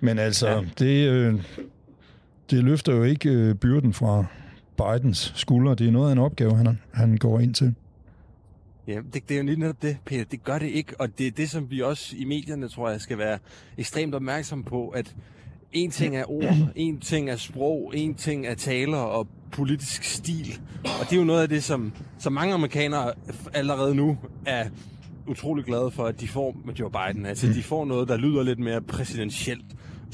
Men 0.00 0.18
altså, 0.18 0.48
ja. 0.48 0.60
det, 0.78 1.08
øh, 1.08 1.34
det 2.50 2.64
løfter 2.64 2.94
jo 2.94 3.02
ikke 3.02 3.30
øh, 3.30 3.54
byrden 3.54 3.92
fra 3.92 4.24
Bidens 4.78 5.32
skuldre. 5.36 5.74
Det 5.74 5.88
er 5.88 5.90
noget 5.90 6.08
af 6.08 6.12
en 6.12 6.18
opgave, 6.18 6.56
han, 6.56 6.78
han 6.92 7.16
går 7.16 7.40
ind 7.40 7.54
til. 7.54 7.74
Ja, 8.88 9.00
det, 9.12 9.28
det 9.28 9.34
er 9.34 9.38
jo 9.38 9.44
lige 9.44 9.60
netop 9.60 9.82
det, 9.82 9.96
Peter. 10.04 10.24
Det 10.24 10.44
gør 10.44 10.58
det 10.58 10.66
ikke, 10.66 11.00
og 11.00 11.18
det 11.18 11.26
er 11.26 11.30
det, 11.30 11.50
som 11.50 11.70
vi 11.70 11.82
også 11.82 12.16
i 12.18 12.24
medierne, 12.24 12.68
tror 12.68 12.90
jeg, 12.90 13.00
skal 13.00 13.18
være 13.18 13.38
ekstremt 13.78 14.14
opmærksom 14.14 14.64
på, 14.64 14.88
at 14.88 15.14
en 15.72 15.90
ting 15.90 16.16
er 16.16 16.30
ord, 16.30 16.54
en 16.74 17.00
ting 17.00 17.30
er 17.30 17.36
sprog, 17.36 17.92
en 17.94 18.14
ting 18.14 18.46
er 18.46 18.54
taler 18.54 18.98
og 18.98 19.28
politisk 19.52 20.04
stil. 20.04 20.60
Og 20.84 21.06
det 21.10 21.12
er 21.12 21.16
jo 21.16 21.24
noget 21.24 21.42
af 21.42 21.48
det, 21.48 21.64
som, 21.64 21.92
som 22.18 22.32
mange 22.32 22.54
amerikanere 22.54 23.12
allerede 23.54 23.94
nu 23.94 24.18
er 24.46 24.64
utrolig 25.26 25.64
glade 25.64 25.90
for, 25.90 26.04
at 26.04 26.20
de 26.20 26.28
får 26.28 26.56
med 26.64 26.74
Joe 26.74 26.90
Biden. 26.90 27.26
Altså, 27.26 27.46
de 27.46 27.62
får 27.62 27.84
noget, 27.84 28.08
der 28.08 28.16
lyder 28.16 28.42
lidt 28.42 28.58
mere 28.58 28.80
præsidentielt. 28.80 29.64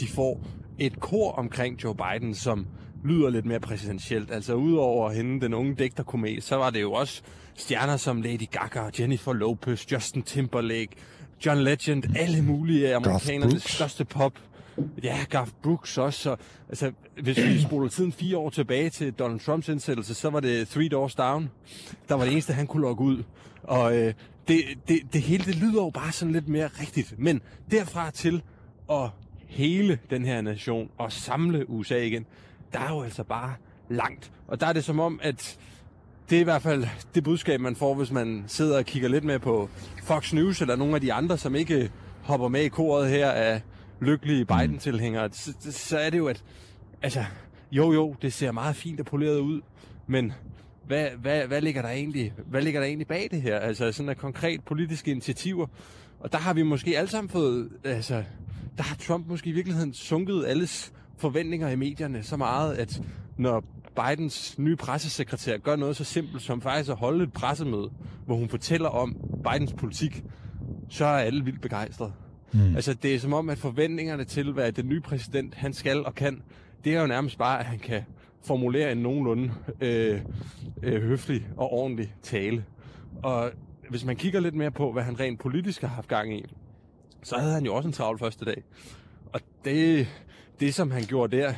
De 0.01 0.07
får 0.07 0.41
et 0.79 1.01
kor 1.01 1.33
omkring 1.33 1.85
Joe 1.85 1.95
Biden, 1.95 2.35
som 2.35 2.67
lyder 3.05 3.31
lidt 3.31 3.47
mere 3.47 3.61
præsidentielt. 3.61 4.31
Altså, 4.31 4.55
udover 4.55 5.11
hende, 5.11 5.41
den 5.41 5.55
unge 5.55 5.75
digterkomet, 5.75 6.43
så 6.43 6.57
var 6.57 6.71
det 6.71 6.81
jo 6.81 6.93
også 6.93 7.23
stjerner 7.55 7.97
som 7.97 8.23
Lady 8.23 8.49
Gaga, 8.51 8.91
Jennifer 8.99 9.33
Lopez, 9.33 9.93
Justin 9.93 10.23
Timberlake, 10.23 10.89
John 11.47 11.61
Legend, 11.61 12.05
alle 12.17 12.43
mulige 12.43 12.95
amerikanernes 12.95 13.63
største 13.63 14.05
pop. 14.05 14.33
Ja, 15.03 15.19
Garth 15.31 15.51
Brooks 15.63 15.99
også. 15.99 16.23
Så, 16.23 16.37
altså, 16.69 16.93
hvis 17.23 17.37
vi 17.37 17.61
spoler 17.69 17.89
tiden 17.89 18.13
fire 18.13 18.37
år 18.39 18.51
tilbage 18.51 18.91
til 18.91 19.13
Donald 19.13 19.41
Trumps 19.41 19.69
indsættelse, 19.69 20.15
så 20.15 20.31
var 20.31 20.41
det 20.41 20.69
Three 20.69 20.89
Doors 20.89 21.15
Down. 21.15 21.51
Der 22.09 22.15
var 22.15 22.25
det 22.25 22.33
eneste, 22.33 22.53
han 22.53 22.67
kunne 22.67 22.83
logge 22.83 23.05
ud. 23.05 23.23
Og 23.63 23.97
øh, 23.97 24.15
det, 24.49 24.63
det, 24.89 25.01
det 25.13 25.23
hele, 25.23 25.45
det 25.45 25.57
lyder 25.57 25.83
jo 25.83 25.91
bare 25.91 26.13
sådan 26.13 26.33
lidt 26.33 26.49
mere 26.49 26.67
rigtigt. 26.81 27.15
Men 27.19 27.41
derfra 27.71 28.11
til 28.11 28.43
at 28.91 29.11
hele 29.47 29.99
den 30.11 30.25
her 30.25 30.41
nation 30.41 30.91
og 30.99 31.13
samle 31.13 31.71
USA 31.71 31.97
igen, 31.97 32.27
der 32.75 32.81
er 32.81 32.95
jo 32.95 33.03
altså 33.03 33.25
bare 33.25 33.55
langt. 33.89 34.33
Og 34.49 34.61
der 34.61 34.67
er 34.67 34.73
det 34.73 34.85
som 34.85 35.01
om, 35.01 35.21
at 35.23 35.59
det 36.31 36.37
er 36.37 36.41
i 36.41 36.45
hvert 36.45 36.63
fald 36.63 36.87
det 37.15 37.25
budskab, 37.25 37.61
man 37.61 37.77
får, 37.77 37.95
hvis 37.95 38.11
man 38.11 38.45
sidder 38.47 38.79
og 38.79 38.85
kigger 38.85 39.09
lidt 39.09 39.25
med 39.25 39.39
på 39.39 39.69
Fox 40.03 40.33
News 40.33 40.61
eller 40.61 40.77
nogle 40.77 40.95
af 40.95 41.01
de 41.01 41.13
andre, 41.13 41.39
som 41.39 41.55
ikke 41.55 41.91
hopper 42.23 42.49
med 42.49 42.61
i 42.61 42.69
koret 42.69 43.09
her 43.09 43.31
af 43.31 43.63
lykkelige 44.01 44.45
mm. 44.45 44.57
Biden-tilhængere. 44.57 45.29
Så, 45.33 45.53
så 45.61 45.99
er 45.99 46.11
det 46.11 46.19
jo, 46.19 46.27
at 46.27 46.45
altså, 47.03 47.25
jo 47.73 47.93
jo, 47.93 48.17
det 48.23 48.33
ser 48.33 48.53
meget 48.53 48.77
fint 48.77 49.01
og 49.01 49.07
poleret 49.07 49.39
ud, 49.39 49.61
men 50.07 50.33
hvad, 50.87 51.09
hvad, 51.21 51.47
hvad, 51.47 51.61
ligger 51.61 51.83
der 51.83 51.89
egentlig, 51.89 52.33
hvad 52.47 52.63
ligger 52.63 52.81
der 52.81 52.87
egentlig 52.87 53.07
bag 53.07 53.29
det 53.31 53.43
her? 53.43 53.59
Altså 53.59 53.93
sådan 53.93 54.09
et 54.09 54.19
konkret 54.19 54.65
politiske 54.65 55.11
initiativer. 55.11 55.67
Og 56.21 56.33
der 56.33 56.39
har 56.39 56.55
vi 56.55 56.63
måske 56.63 56.99
alle 56.99 57.11
sammen 57.11 57.29
fået, 57.29 57.69
altså, 57.85 58.25
der 58.77 58.83
har 58.83 58.97
Trump 58.97 59.29
måske 59.29 59.51
i 59.51 59.53
virkeligheden 59.53 59.95
sunket 59.95 60.45
alles 60.47 60.93
forventninger 61.25 61.69
i 61.69 61.77
medierne 61.77 62.23
så 62.23 62.37
meget, 62.37 62.75
at 62.75 63.03
når 63.37 63.65
Bidens 63.97 64.59
nye 64.59 64.77
pressesekretær 64.77 65.59
gør 65.59 65.77
noget 65.77 65.97
så 65.97 66.05
simpelt 66.05 66.43
som 66.43 66.61
faktisk 66.61 66.91
at 66.91 66.97
holde 66.97 67.25
et 67.25 67.33
pressemøde, 67.33 67.91
hvor 68.27 68.37
hun 68.37 68.49
fortæller 68.49 68.89
om 68.89 69.17
Bidens 69.51 69.73
politik, 69.73 70.25
så 70.89 71.05
er 71.05 71.19
alle 71.19 71.45
vildt 71.45 71.61
begejstrede. 71.61 72.13
Mm. 72.53 72.77
Altså, 72.77 72.95
det 72.95 73.15
er 73.15 73.19
som 73.19 73.33
om, 73.33 73.51
at 73.51 73.59
forventningerne 73.59 74.25
til, 74.25 74.53
hvad 74.53 74.73
den 74.73 74.89
nye 74.89 75.01
præsident 75.01 75.55
han 75.55 75.73
skal 75.73 76.05
og 76.05 76.15
kan, 76.15 76.43
det 76.85 76.95
er 76.95 77.01
jo 77.01 77.07
nærmest 77.07 77.39
bare, 77.39 77.59
at 77.59 77.65
han 77.65 77.79
kan 77.79 78.03
formulere 78.47 78.93
en 78.93 78.99
nogenlunde 78.99 79.53
øh, 79.81 80.21
øh, 80.83 81.03
høflig 81.03 81.47
og 81.57 81.73
ordentlig 81.73 82.15
tale. 82.23 82.65
Og 83.23 83.51
hvis 83.91 84.05
man 84.05 84.17
kigger 84.17 84.41
lidt 84.41 84.55
mere 84.55 84.71
på, 84.71 84.93
hvad 84.93 85.03
han 85.03 85.21
rent 85.21 85.41
politisk 85.41 85.81
har 85.81 85.89
haft 85.89 86.09
gang 86.09 86.39
i, 86.39 86.45
så 87.23 87.37
havde 87.39 87.55
han 87.55 87.65
jo 87.65 87.75
også 87.75 87.87
en 87.87 87.93
travl 87.93 88.19
første 88.19 88.45
dag. 88.45 88.63
Og 89.35 89.41
det, 89.65 90.09
det 90.61 90.75
som 90.75 90.91
han 90.91 91.03
gjorde 91.03 91.37
der, 91.37 91.53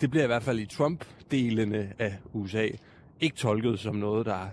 det 0.00 0.10
bliver 0.10 0.24
i 0.24 0.26
hvert 0.26 0.42
fald 0.42 0.58
i 0.58 0.66
Trump-delene 0.66 1.92
af 1.98 2.18
USA 2.32 2.68
ikke 3.20 3.36
tolket 3.36 3.78
som 3.78 3.94
noget, 3.94 4.26
der 4.26 4.48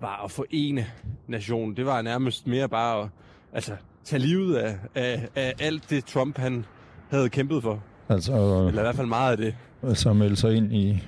var 0.00 0.24
at 0.24 0.30
forene 0.30 0.86
nationen. 1.28 1.76
Det 1.76 1.86
var 1.86 2.02
nærmest 2.02 2.46
mere 2.46 2.68
bare 2.68 3.02
at 3.02 3.08
altså, 3.52 3.76
tage 4.04 4.20
livet 4.20 4.56
af, 4.56 4.78
af, 4.94 5.28
af 5.34 5.54
alt 5.60 5.90
det, 5.90 6.04
Trump 6.04 6.38
han 6.38 6.64
havde 7.10 7.28
kæmpet 7.28 7.62
for. 7.62 7.82
Altså, 8.08 8.32
Eller 8.32 8.80
i 8.80 8.84
hvert 8.84 8.96
fald 8.96 9.06
meget 9.06 9.30
af 9.30 9.36
det. 9.36 9.56
Altså 9.82 10.12
melde 10.12 10.36
sig 10.36 10.54
ind 10.54 10.72
i 10.72 11.02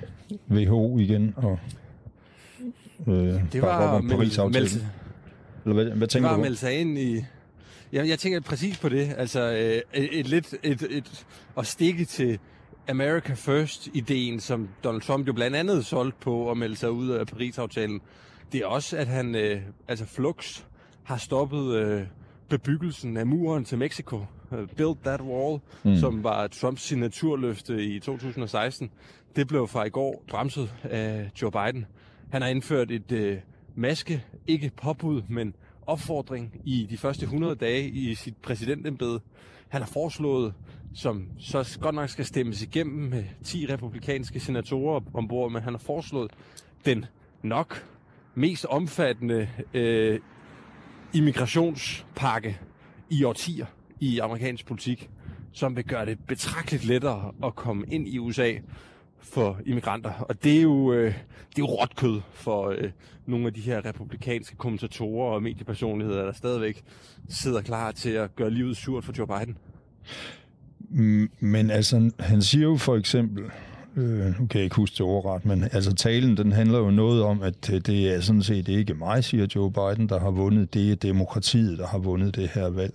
WHO 0.51 0.99
igen 0.99 1.33
og 1.37 1.59
øh, 3.07 3.13
det 3.53 3.61
var 3.61 4.01
melde, 4.01 4.49
melde, 4.49 4.87
Eller 5.65 5.73
hvad, 5.73 5.85
hvad 5.85 6.07
tænker 6.07 6.07
det 6.07 6.23
var 6.23 6.29
du 6.29 6.33
at 6.35 6.39
melde 6.39 6.57
sig 6.57 6.73
ind 6.79 6.97
i... 6.97 7.25
Jeg, 7.91 8.09
jeg 8.09 8.19
tænker 8.19 8.39
præcis 8.39 8.77
på 8.77 8.89
det. 8.89 9.15
Altså 9.17 9.41
øh, 9.41 10.01
et, 10.03 10.19
et 10.19 10.27
lidt 10.27 10.55
et, 10.63 10.81
et, 10.89 11.25
at 11.57 11.67
stikke 11.67 12.05
til 12.05 12.39
America 12.89 13.33
First-ideen, 13.33 14.39
som 14.39 14.69
Donald 14.83 15.01
Trump 15.01 15.27
jo 15.27 15.33
blandt 15.33 15.55
andet 15.55 15.85
solgte 15.85 16.17
på 16.21 16.51
at 16.51 16.57
melde 16.57 16.75
sig 16.75 16.91
ud 16.91 17.09
af 17.09 17.27
Paris-aftalen, 17.27 18.01
det 18.51 18.61
er 18.61 18.65
også, 18.65 18.97
at 18.97 19.07
han, 19.07 19.35
øh, 19.35 19.61
altså 19.87 20.05
Flux, 20.05 20.63
har 21.03 21.17
stoppet 21.17 21.75
øh, 21.75 22.01
bebyggelsen 22.49 23.17
af 23.17 23.27
muren 23.27 23.65
til 23.65 23.77
Mexico. 23.77 24.25
Uh, 24.51 24.57
build 24.77 24.97
that 25.03 25.21
wall, 25.21 25.59
mm. 25.83 25.95
som 25.95 26.23
var 26.23 26.47
Trumps 26.47 26.81
signaturløfte 26.81 27.83
i 27.83 27.99
2016. 27.99 28.91
Det 29.35 29.47
blev 29.47 29.67
fra 29.67 29.83
i 29.83 29.89
går 29.89 30.23
bremset 30.27 30.73
af 30.83 31.31
Joe 31.41 31.51
Biden. 31.51 31.85
Han 32.31 32.41
har 32.41 32.49
indført 32.49 32.91
et 32.91 33.11
øh, 33.11 33.37
maske, 33.75 34.23
ikke 34.47 34.71
påbud, 34.81 35.21
men 35.29 35.55
opfordring 35.89 36.61
i 36.65 36.87
de 36.89 36.97
første 36.97 37.23
100 37.23 37.55
dage 37.55 37.89
i 37.89 38.15
sit 38.15 38.37
præsidentembede. 38.37 39.21
Han 39.69 39.81
har 39.81 39.89
foreslået, 39.89 40.53
som 40.93 41.27
så 41.39 41.77
godt 41.81 41.95
nok 41.95 42.09
skal 42.09 42.25
stemmes 42.25 42.61
igennem 42.61 43.09
med 43.09 43.23
10 43.43 43.65
republikanske 43.69 44.39
senatorer 44.39 45.01
ombord, 45.13 45.51
men 45.51 45.61
han 45.61 45.73
har 45.73 45.79
foreslået 45.79 46.31
den 46.85 47.05
nok 47.43 47.85
mest 48.35 48.65
omfattende 48.65 49.49
øh, 49.73 50.19
immigrationspakke 51.13 52.59
i 53.09 53.23
årtier 53.23 53.65
i 53.99 54.19
amerikansk 54.19 54.65
politik, 54.65 55.09
som 55.51 55.75
vil 55.75 55.83
gøre 55.83 56.05
det 56.05 56.19
betragteligt 56.27 56.85
lettere 56.85 57.31
at 57.43 57.55
komme 57.55 57.85
ind 57.87 58.07
i 58.07 58.19
USA 58.19 58.53
for 59.21 59.59
immigranter. 59.65 60.11
Og 60.19 60.43
det 60.43 60.57
er 60.57 60.61
jo, 60.61 60.93
øh, 60.93 61.05
det 61.49 61.57
er 61.57 61.59
jo 61.59 61.65
råt 61.65 61.95
kød 61.95 62.21
for 62.33 62.69
øh, 62.69 62.91
nogle 63.25 63.47
af 63.47 63.53
de 63.53 63.61
her 63.61 63.85
republikanske 63.85 64.55
kommentatorer 64.55 65.33
og 65.33 65.43
mediepersonligheder, 65.43 66.25
der 66.25 66.33
stadigvæk 66.33 66.83
sidder 67.29 67.61
klar 67.61 67.91
til 67.91 68.09
at 68.09 68.35
gøre 68.35 68.49
livet 68.49 68.77
surt 68.77 69.03
for 69.03 69.13
Joe 69.17 69.27
Biden. 69.27 69.57
Men 71.39 71.69
altså, 71.69 72.11
han 72.19 72.41
siger 72.41 72.63
jo 72.63 72.77
for 72.77 72.95
eksempel, 72.95 73.43
øh, 73.95 74.25
nu 74.25 74.47
kan 74.47 74.49
jeg 74.53 74.63
ikke 74.63 74.75
huske 74.75 74.93
det 74.93 75.01
overret, 75.01 75.45
men 75.45 75.63
altså 75.63 75.93
talen, 75.93 76.37
den 76.37 76.51
handler 76.51 76.79
jo 76.79 76.91
noget 76.91 77.23
om, 77.23 77.41
at 77.41 77.73
øh, 77.73 77.81
det 77.81 78.15
er 78.15 78.19
sådan 78.21 78.43
set 78.43 78.67
ikke 78.67 78.93
mig, 78.93 79.23
siger 79.23 79.47
Joe 79.55 79.71
Biden, 79.71 80.09
der 80.09 80.19
har 80.19 80.31
vundet, 80.31 80.73
det 80.73 80.91
er 80.91 80.95
demokratiet, 80.95 81.77
der 81.77 81.87
har 81.87 81.97
vundet 81.97 82.35
det 82.35 82.49
her 82.53 82.69
valg. 82.69 82.93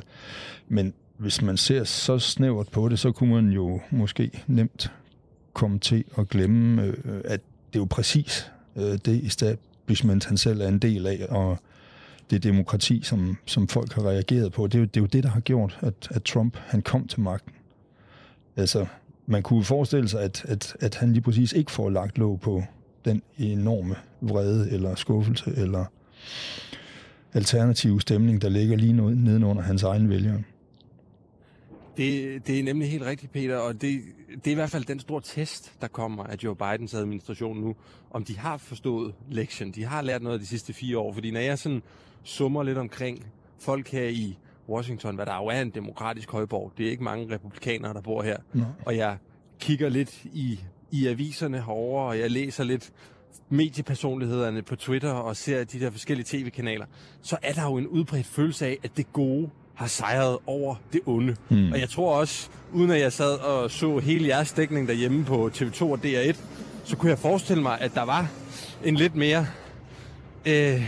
Men 0.69 0.95
hvis 1.19 1.43
man 1.43 1.57
ser 1.57 1.85
så 1.85 2.19
snævert 2.19 2.69
på 2.69 2.89
det, 2.89 2.99
så 2.99 3.13
kunne 3.13 3.35
man 3.35 3.49
jo 3.49 3.81
måske 3.91 4.45
nemt 4.47 4.93
komme 5.55 5.79
til 5.79 6.05
at 6.19 6.29
glemme, 6.29 6.83
øh, 6.83 7.21
at 7.25 7.41
det 7.73 7.79
er 7.79 7.81
jo 7.81 7.85
præcis 7.85 8.53
øh, 8.77 8.99
det 9.05 9.27
establishment, 9.27 10.25
han 10.25 10.37
selv 10.37 10.61
er 10.61 10.69
en 10.69 10.79
del 10.79 11.07
af, 11.07 11.27
og 11.29 11.59
det 12.31 12.43
demokrati, 12.43 13.03
som, 13.03 13.37
som 13.47 13.69
folk 13.69 13.93
har 13.93 14.03
reageret 14.03 14.53
på. 14.53 14.67
Det 14.67 14.75
er, 14.75 14.79
jo, 14.79 14.85
det 14.85 14.97
er 14.97 15.01
jo 15.01 15.07
det, 15.07 15.23
der 15.23 15.29
har 15.29 15.41
gjort, 15.41 15.79
at, 15.81 15.95
at 16.11 16.23
Trump 16.23 16.57
han 16.57 16.83
kom 16.83 17.09
til 17.09 17.21
magten. 17.21 17.53
Altså, 18.57 18.87
man 19.27 19.43
kunne 19.43 19.65
forestille 19.65 20.09
sig, 20.09 20.23
at, 20.23 20.45
at, 20.49 20.77
at 20.81 20.95
han 20.95 21.13
lige 21.13 21.23
præcis 21.23 21.53
ikke 21.53 21.71
får 21.71 21.91
lagt 21.91 22.19
låg 22.19 22.41
på 22.41 22.63
den 23.05 23.23
enorme 23.39 23.95
vrede 24.21 24.71
eller 24.71 24.95
skuffelse 24.95 25.53
eller 25.57 25.85
alternative 27.35 28.01
stemning, 28.01 28.43
der 28.43 28.49
ligger 28.49 28.77
lige 28.77 28.93
nedenunder 28.93 29.63
hans 29.63 29.83
egen 29.83 30.09
vælgere. 30.09 30.43
Det, 31.97 32.47
det 32.47 32.59
er 32.59 32.63
nemlig 32.63 32.91
helt 32.91 33.05
rigtigt, 33.05 33.33
Peter, 33.33 33.57
og 33.57 33.81
det, 33.81 34.03
det 34.35 34.47
er 34.47 34.51
i 34.51 34.55
hvert 34.55 34.71
fald 34.71 34.85
den 34.85 35.01
store 35.01 35.21
test, 35.25 35.73
der 35.81 35.89
kommer 35.89 36.25
af 36.25 36.37
Joe 36.45 36.57
Bidens 36.57 36.95
administration 36.95 37.61
nu, 37.61 37.77
om 38.11 38.25
de 38.25 38.39
har 38.39 38.57
forstået 38.57 39.15
lektionen. 39.31 39.75
De 39.75 39.85
har 39.85 40.03
lært 40.03 40.23
noget 40.23 40.35
af 40.35 40.41
de 40.41 40.47
sidste 40.47 40.73
fire 40.73 40.99
år, 40.99 41.13
fordi 41.13 41.31
når 41.31 41.41
jeg 41.41 41.59
sådan 41.59 41.83
summer 42.23 42.63
lidt 42.63 42.79
omkring 42.79 43.27
folk 43.59 43.89
her 43.89 44.09
i 44.09 44.39
Washington, 44.69 45.15
hvad 45.15 45.27
der 45.27 45.37
jo 45.37 45.47
er 45.47 45.61
en 45.61 45.71
demokratisk 45.71 46.31
højborg, 46.31 46.73
det 46.79 46.87
er 46.87 46.91
ikke 46.91 47.05
mange 47.05 47.35
republikanere, 47.35 47.95
der 47.95 48.01
bor 48.01 48.23
her, 48.23 48.37
Nå. 48.53 48.65
og 48.87 48.97
jeg 48.97 49.17
kigger 49.61 49.89
lidt 49.89 50.25
i, 50.25 50.61
i 50.91 51.07
aviserne 51.07 51.57
herover 51.57 52.03
og 52.03 52.19
jeg 52.19 52.31
læser 52.31 52.65
lidt 52.65 52.93
mediepersonlighederne 53.49 54.63
på 54.63 54.77
Twitter 54.77 55.13
og 55.13 55.37
ser 55.37 55.65
de 55.65 55.81
der 55.81 55.91
forskellige 55.91 56.27
tv-kanaler, 56.27 56.87
så 57.23 57.37
er 57.43 57.53
der 57.53 57.65
jo 57.65 57.77
en 57.77 57.87
udbredt 57.87 58.27
følelse 58.27 58.67
af, 58.67 58.79
at 58.83 58.97
det 58.97 59.13
gode 59.13 59.51
har 59.75 59.87
sejret 59.87 60.39
over 60.47 60.75
det 60.93 61.01
onde. 61.07 61.37
Mm. 61.49 61.73
Og 61.73 61.81
jeg 61.81 61.89
tror 61.89 62.17
også, 62.17 62.49
uden 62.73 62.91
at 62.91 63.01
jeg 63.01 63.13
sad 63.13 63.39
og 63.39 63.71
så 63.71 63.99
hele 63.99 64.29
jeres 64.29 64.53
dækning 64.53 64.89
derhjemme 64.89 65.25
på 65.25 65.51
TV2 65.55 65.83
og 65.83 65.99
DR1, 66.05 66.37
så 66.85 66.97
kunne 66.97 67.11
jeg 67.11 67.19
forestille 67.19 67.63
mig, 67.63 67.81
at 67.81 67.95
der 67.95 68.03
var 68.03 68.31
en 68.85 68.95
lidt 68.95 69.15
mere 69.15 69.47
øh, 70.47 70.83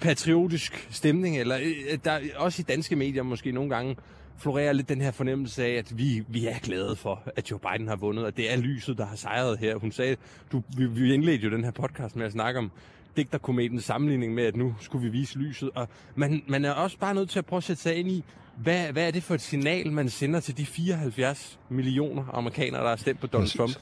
patriotisk 0.00 0.88
stemning, 0.90 1.38
eller 1.38 1.58
øh, 1.62 1.98
der 2.04 2.18
også 2.36 2.62
i 2.62 2.64
danske 2.68 2.96
medier 2.96 3.22
måske 3.22 3.52
nogle 3.52 3.70
gange 3.70 3.96
florerer 4.38 4.72
lidt 4.72 4.88
den 4.88 5.00
her 5.00 5.10
fornemmelse 5.10 5.64
af, 5.64 5.70
at 5.70 5.98
vi, 5.98 6.24
vi 6.28 6.46
er 6.46 6.58
glade 6.58 6.96
for, 6.96 7.22
at 7.36 7.50
Joe 7.50 7.58
Biden 7.58 7.88
har 7.88 7.96
vundet, 7.96 8.24
og 8.24 8.36
det 8.36 8.52
er 8.52 8.56
lyset, 8.56 8.98
der 8.98 9.06
har 9.06 9.16
sejret 9.16 9.58
her. 9.58 9.76
Hun 9.76 9.92
sagde, 9.92 10.16
du, 10.52 10.62
vi, 10.76 10.86
vi 10.86 11.14
indledte 11.14 11.44
jo 11.44 11.50
den 11.50 11.64
her 11.64 11.70
podcast 11.70 12.16
med 12.16 12.26
at 12.26 12.32
snakke 12.32 12.58
om 12.58 12.70
digterkometens 13.16 13.84
sammenligning 13.84 14.34
med, 14.34 14.44
at 14.44 14.56
nu 14.56 14.74
skulle 14.80 15.02
vi 15.04 15.18
vise 15.18 15.38
lyset. 15.38 15.70
Og 15.74 15.88
man, 16.14 16.42
man 16.48 16.64
er 16.64 16.70
også 16.70 16.98
bare 16.98 17.14
nødt 17.14 17.30
til 17.30 17.38
at 17.38 17.46
prøve 17.46 17.58
at 17.58 17.64
sætte 17.64 17.82
sig 17.82 17.96
ind 17.96 18.08
i, 18.08 18.24
hvad, 18.56 18.92
hvad 18.92 19.06
er 19.06 19.10
det 19.10 19.22
for 19.22 19.34
et 19.34 19.40
signal, 19.40 19.92
man 19.92 20.08
sender 20.08 20.40
til 20.40 20.56
de 20.56 20.66
74 20.66 21.58
millioner 21.68 22.24
amerikanere, 22.32 22.82
der 22.82 22.88
har 22.88 22.96
stemt 22.96 23.20
på 23.20 23.26
Donald 23.26 23.58
Trump? 23.58 23.76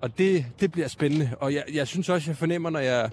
Og 0.00 0.18
det, 0.18 0.46
det 0.60 0.72
bliver 0.72 0.88
spændende. 0.88 1.30
Og 1.40 1.54
jeg, 1.54 1.64
jeg 1.72 1.88
synes 1.88 2.08
også, 2.08 2.30
jeg 2.30 2.36
fornemmer, 2.36 2.70
når 2.70 2.80
jeg 2.80 3.10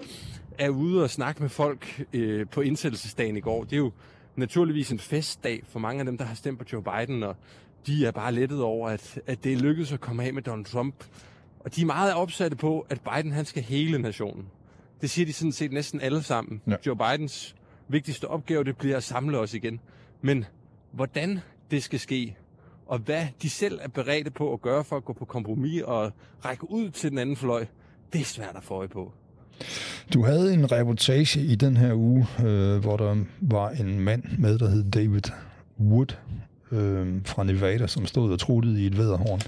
er 0.58 0.68
ude 0.68 1.02
og 1.02 1.10
snakke 1.10 1.42
med 1.42 1.48
folk 1.50 2.04
øh, 2.12 2.46
på 2.48 2.60
indsættelsesdagen 2.60 3.36
i 3.36 3.40
går, 3.40 3.64
det 3.64 3.72
er 3.72 3.76
jo 3.76 3.92
naturligvis 4.36 4.90
en 4.90 4.98
festdag 4.98 5.62
for 5.68 5.78
mange 5.78 6.00
af 6.00 6.04
dem, 6.04 6.18
der 6.18 6.24
har 6.24 6.34
stemt 6.34 6.58
på 6.58 6.64
Joe 6.72 6.82
Biden, 6.82 7.22
og 7.22 7.36
de 7.86 8.06
er 8.06 8.10
bare 8.10 8.32
lettet 8.32 8.62
over, 8.62 8.88
at, 8.88 9.20
at 9.26 9.44
det 9.44 9.52
er 9.52 9.56
lykkedes 9.56 9.92
at 9.92 10.00
komme 10.00 10.24
af 10.24 10.34
med 10.34 10.42
Donald 10.42 10.64
Trump. 10.64 10.94
Og 11.64 11.76
de 11.76 11.82
er 11.82 11.86
meget 11.86 12.14
opsatte 12.14 12.56
på, 12.56 12.86
at 12.90 13.00
Biden 13.00 13.32
han 13.32 13.44
skal 13.44 13.62
hele 13.62 13.98
nationen. 13.98 14.44
Det 15.00 15.10
siger 15.10 15.26
de 15.26 15.32
sådan 15.32 15.52
set 15.52 15.72
næsten 15.72 16.00
alle 16.00 16.22
sammen. 16.22 16.62
Ja. 16.66 16.74
Joe 16.86 16.96
Bidens 16.96 17.54
vigtigste 17.88 18.28
opgave, 18.28 18.64
det 18.64 18.76
bliver 18.76 18.96
at 18.96 19.02
samle 19.02 19.38
os 19.38 19.54
igen. 19.54 19.80
Men 20.22 20.44
hvordan 20.92 21.40
det 21.70 21.82
skal 21.82 22.00
ske, 22.00 22.36
og 22.86 22.98
hvad 22.98 23.26
de 23.42 23.50
selv 23.50 23.78
er 23.82 23.88
beredte 23.88 24.30
på 24.30 24.52
at 24.52 24.62
gøre 24.62 24.84
for 24.84 24.96
at 24.96 25.04
gå 25.04 25.12
på 25.12 25.24
kompromis 25.24 25.82
og 25.82 26.12
række 26.44 26.70
ud 26.70 26.90
til 26.90 27.10
den 27.10 27.18
anden 27.18 27.36
fløj, 27.36 27.66
det 28.12 28.20
er 28.20 28.24
svært 28.24 28.56
at 28.56 28.62
få 28.62 28.74
øje 28.74 28.88
på. 28.88 29.12
Du 30.14 30.24
havde 30.24 30.54
en 30.54 30.72
reportage 30.72 31.40
i 31.40 31.54
den 31.54 31.76
her 31.76 31.94
uge, 31.94 32.26
øh, 32.44 32.78
hvor 32.78 32.96
der 32.96 33.16
var 33.40 33.70
en 33.70 34.00
mand 34.00 34.24
med, 34.38 34.58
der 34.58 34.68
hed 34.68 34.90
David 34.90 35.22
Wood 35.80 36.16
øh, 36.72 37.20
fra 37.24 37.44
Nevada, 37.44 37.86
som 37.86 38.06
stod 38.06 38.32
og 38.32 38.38
truttede 38.38 38.82
i 38.82 38.86
et 38.86 38.98
væderhorn. 38.98 39.40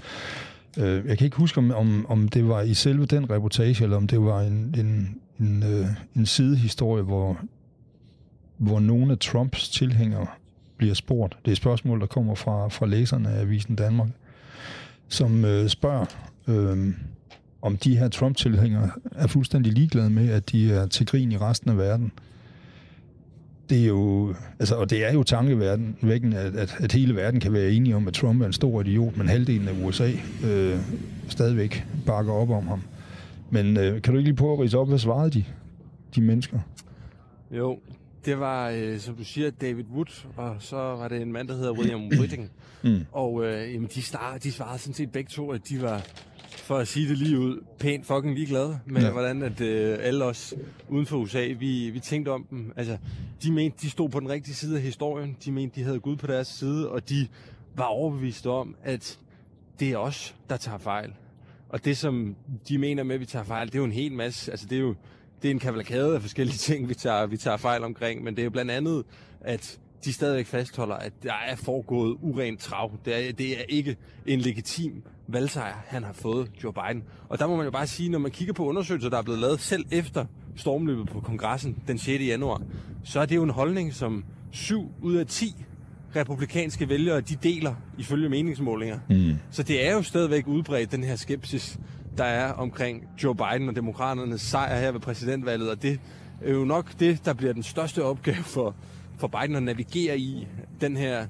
Øh, 0.77 1.05
jeg 1.05 1.17
kan 1.17 1.25
ikke 1.25 1.37
huske, 1.37 1.57
om, 1.57 1.71
om, 1.71 2.05
om 2.09 2.27
det 2.27 2.47
var 2.47 2.61
i 2.61 2.73
selve 2.73 3.05
den 3.05 3.29
reportage, 3.29 3.83
eller 3.83 3.97
om 3.97 4.07
det 4.07 4.21
var 4.21 4.41
en, 4.41 4.75
en, 4.77 5.21
en, 5.39 5.63
øh, 5.63 5.87
en 6.15 6.25
sidehistorie, 6.25 7.03
hvor, 7.03 7.37
hvor 8.57 8.79
nogle 8.79 9.11
af 9.11 9.17
Trumps 9.19 9.69
tilhængere 9.69 10.27
bliver 10.77 10.93
spurgt. 10.93 11.37
Det 11.41 11.47
er 11.47 11.51
et 11.51 11.57
spørgsmål, 11.57 11.99
der 11.99 12.07
kommer 12.07 12.35
fra, 12.35 12.67
fra 12.67 12.85
læserne 12.85 13.29
af 13.29 13.41
Avisen 13.41 13.75
Danmark, 13.75 14.09
som 15.07 15.45
øh, 15.45 15.69
spørger... 15.69 16.05
Øh, 16.47 16.93
om 17.61 17.77
de 17.77 17.97
her 17.97 18.07
Trump-tilhængere 18.07 18.91
er 19.11 19.27
fuldstændig 19.27 19.73
ligeglade 19.73 20.09
med, 20.09 20.29
at 20.29 20.51
de 20.51 20.73
er 20.73 20.87
til 20.87 21.05
grin 21.05 21.31
i 21.31 21.37
resten 21.37 21.69
af 21.69 21.77
verden. 21.77 22.11
Det 23.69 23.81
er 23.81 23.87
jo, 23.87 24.33
altså, 24.59 24.75
og 24.75 24.89
det 24.89 25.05
er 25.05 25.13
jo 25.13 25.23
tankevækken, 25.23 26.33
at, 26.33 26.55
at, 26.55 26.75
at 26.79 26.91
hele 26.91 27.15
verden 27.15 27.39
kan 27.39 27.53
være 27.53 27.71
enige 27.71 27.95
om, 27.95 28.07
at 28.07 28.13
Trump 28.13 28.41
er 28.41 28.45
en 28.45 28.53
stor 28.53 28.81
idiot, 28.81 29.17
men 29.17 29.27
halvdelen 29.27 29.67
af 29.67 29.73
USA 29.83 30.11
øh, 30.45 30.77
stadigvæk 31.27 31.85
bakker 32.05 32.33
op 32.33 32.49
om 32.49 32.67
ham. 32.67 32.81
Men 33.49 33.77
øh, 33.77 34.01
kan 34.01 34.13
du 34.13 34.17
ikke 34.19 34.29
lige 34.29 34.35
prøve 34.37 34.53
at 34.53 34.59
rise 34.59 34.77
op, 34.77 34.87
hvad 34.87 34.99
svarede 34.99 35.29
de, 35.29 35.45
de 36.15 36.21
mennesker? 36.21 36.59
Jo, 37.51 37.79
det 38.25 38.39
var, 38.39 38.69
øh, 38.69 38.99
som 38.99 39.15
du 39.15 39.23
siger, 39.23 39.51
David 39.51 39.85
Wood, 39.93 40.25
og 40.35 40.55
så 40.59 40.75
var 40.75 41.07
det 41.07 41.21
en 41.21 41.31
mand, 41.31 41.47
der 41.47 41.55
hedder 41.55 41.71
William 41.71 42.07
Whitting. 42.19 42.51
Mm. 42.83 43.05
Og 43.11 43.45
øh, 43.45 43.73
jamen, 43.73 43.89
de, 43.95 44.01
star, 44.01 44.37
de 44.37 44.51
svarede 44.51 44.79
sådan 44.79 44.93
set 44.93 45.11
begge 45.11 45.29
to, 45.29 45.51
at 45.51 45.61
de 45.69 45.81
var 45.81 46.05
for 46.65 46.77
at 46.77 46.87
sige 46.87 47.09
det 47.09 47.17
lige 47.17 47.39
ud, 47.39 47.63
pænt 47.79 48.05
fucking 48.05 48.35
ligeglade 48.35 48.79
med, 48.85 49.01
ja. 49.01 49.11
hvordan 49.11 49.41
at 49.41 49.61
øh, 49.61 49.97
alle 50.01 50.25
os 50.25 50.53
uden 50.89 51.05
for 51.05 51.17
USA, 51.17 51.47
vi, 51.59 51.89
vi 51.89 51.99
tænkte 51.99 52.29
om 52.29 52.43
dem. 52.49 52.73
Altså, 52.75 52.97
de 53.43 53.51
mente, 53.51 53.77
de 53.81 53.89
stod 53.89 54.09
på 54.09 54.19
den 54.19 54.29
rigtige 54.29 54.55
side 54.55 54.75
af 54.75 54.81
historien. 54.81 55.37
De 55.45 55.51
mente, 55.51 55.79
de 55.79 55.85
havde 55.85 55.99
Gud 55.99 56.15
på 56.15 56.27
deres 56.27 56.47
side, 56.47 56.89
og 56.89 57.09
de 57.09 57.27
var 57.75 57.85
overbevist 57.85 58.47
om, 58.47 58.75
at 58.83 59.19
det 59.79 59.91
er 59.91 59.97
os, 59.97 60.35
der 60.49 60.57
tager 60.57 60.77
fejl. 60.77 61.13
Og 61.69 61.85
det, 61.85 61.97
som 61.97 62.35
de 62.67 62.77
mener 62.77 63.03
med, 63.03 63.15
at 63.15 63.21
vi 63.21 63.25
tager 63.25 63.45
fejl, 63.45 63.67
det 63.67 63.75
er 63.75 63.79
jo 63.79 63.85
en 63.85 63.91
hel 63.91 64.13
masse. 64.13 64.51
Altså, 64.51 64.65
det 64.69 64.75
er 64.75 64.81
jo 64.81 64.95
det 65.41 65.47
er 65.47 65.51
en 65.51 65.59
kavalkade 65.59 66.15
af 66.15 66.21
forskellige 66.21 66.57
ting, 66.69 66.89
vi 66.89 66.93
tager, 66.93 67.25
vi 67.25 67.37
tager 67.37 67.57
fejl 67.57 67.83
omkring. 67.83 68.23
Men 68.23 68.35
det 68.35 68.41
er 68.41 68.43
jo 68.43 68.49
blandt 68.49 68.71
andet, 68.71 69.03
at 69.41 69.79
de 70.05 70.13
stadigvæk 70.13 70.45
fastholder, 70.45 70.95
at 70.95 71.13
der 71.23 71.33
er 71.47 71.55
foregået 71.55 72.17
urent 72.21 72.59
trav. 72.59 72.91
Det 73.05 73.29
er, 73.29 73.33
det 73.33 73.59
er 73.59 73.63
ikke 73.69 73.97
en 74.25 74.39
legitim 74.39 75.03
valgsejr, 75.27 75.73
han 75.87 76.03
har 76.03 76.13
fået 76.13 76.51
Joe 76.63 76.73
Biden. 76.73 77.03
Og 77.29 77.39
der 77.39 77.47
må 77.47 77.55
man 77.55 77.65
jo 77.65 77.71
bare 77.71 77.87
sige, 77.87 78.09
når 78.09 78.19
man 78.19 78.31
kigger 78.31 78.53
på 78.53 78.65
undersøgelser, 78.65 79.09
der 79.09 79.17
er 79.17 79.21
blevet 79.21 79.39
lavet 79.39 79.59
selv 79.59 79.85
efter 79.91 80.25
stormløbet 80.55 81.09
på 81.09 81.19
kongressen 81.19 81.77
den 81.87 81.97
6. 81.97 82.23
januar, 82.23 82.61
så 83.03 83.19
er 83.19 83.25
det 83.25 83.35
jo 83.35 83.43
en 83.43 83.49
holdning, 83.49 83.93
som 83.93 84.25
7 84.51 84.91
ud 85.01 85.15
af 85.15 85.27
10 85.27 85.55
republikanske 86.15 86.89
vælgere, 86.89 87.21
de 87.21 87.35
deler 87.35 87.75
ifølge 87.97 88.29
meningsmålinger. 88.29 88.99
Mm. 89.09 89.33
Så 89.51 89.63
det 89.63 89.87
er 89.87 89.93
jo 89.93 90.01
stadigvæk 90.01 90.47
udbredt, 90.47 90.91
den 90.91 91.03
her 91.03 91.15
skepsis 91.15 91.79
der 92.17 92.23
er 92.23 92.53
omkring 92.53 93.03
Joe 93.23 93.35
Biden 93.35 93.69
og 93.69 93.75
demokraternes 93.75 94.41
sejr 94.41 94.79
her 94.79 94.91
ved 94.91 94.99
præsidentvalget, 94.99 95.69
og 95.69 95.81
det 95.81 95.99
er 96.41 96.53
jo 96.53 96.65
nok 96.65 96.99
det, 96.99 97.25
der 97.25 97.33
bliver 97.33 97.53
den 97.53 97.63
største 97.63 98.03
opgave 98.03 98.43
for, 98.43 98.75
for 99.17 99.27
Biden 99.27 99.55
at 99.55 99.63
navigere 99.63 100.19
i 100.19 100.47
den 100.81 100.97
her 100.97 101.27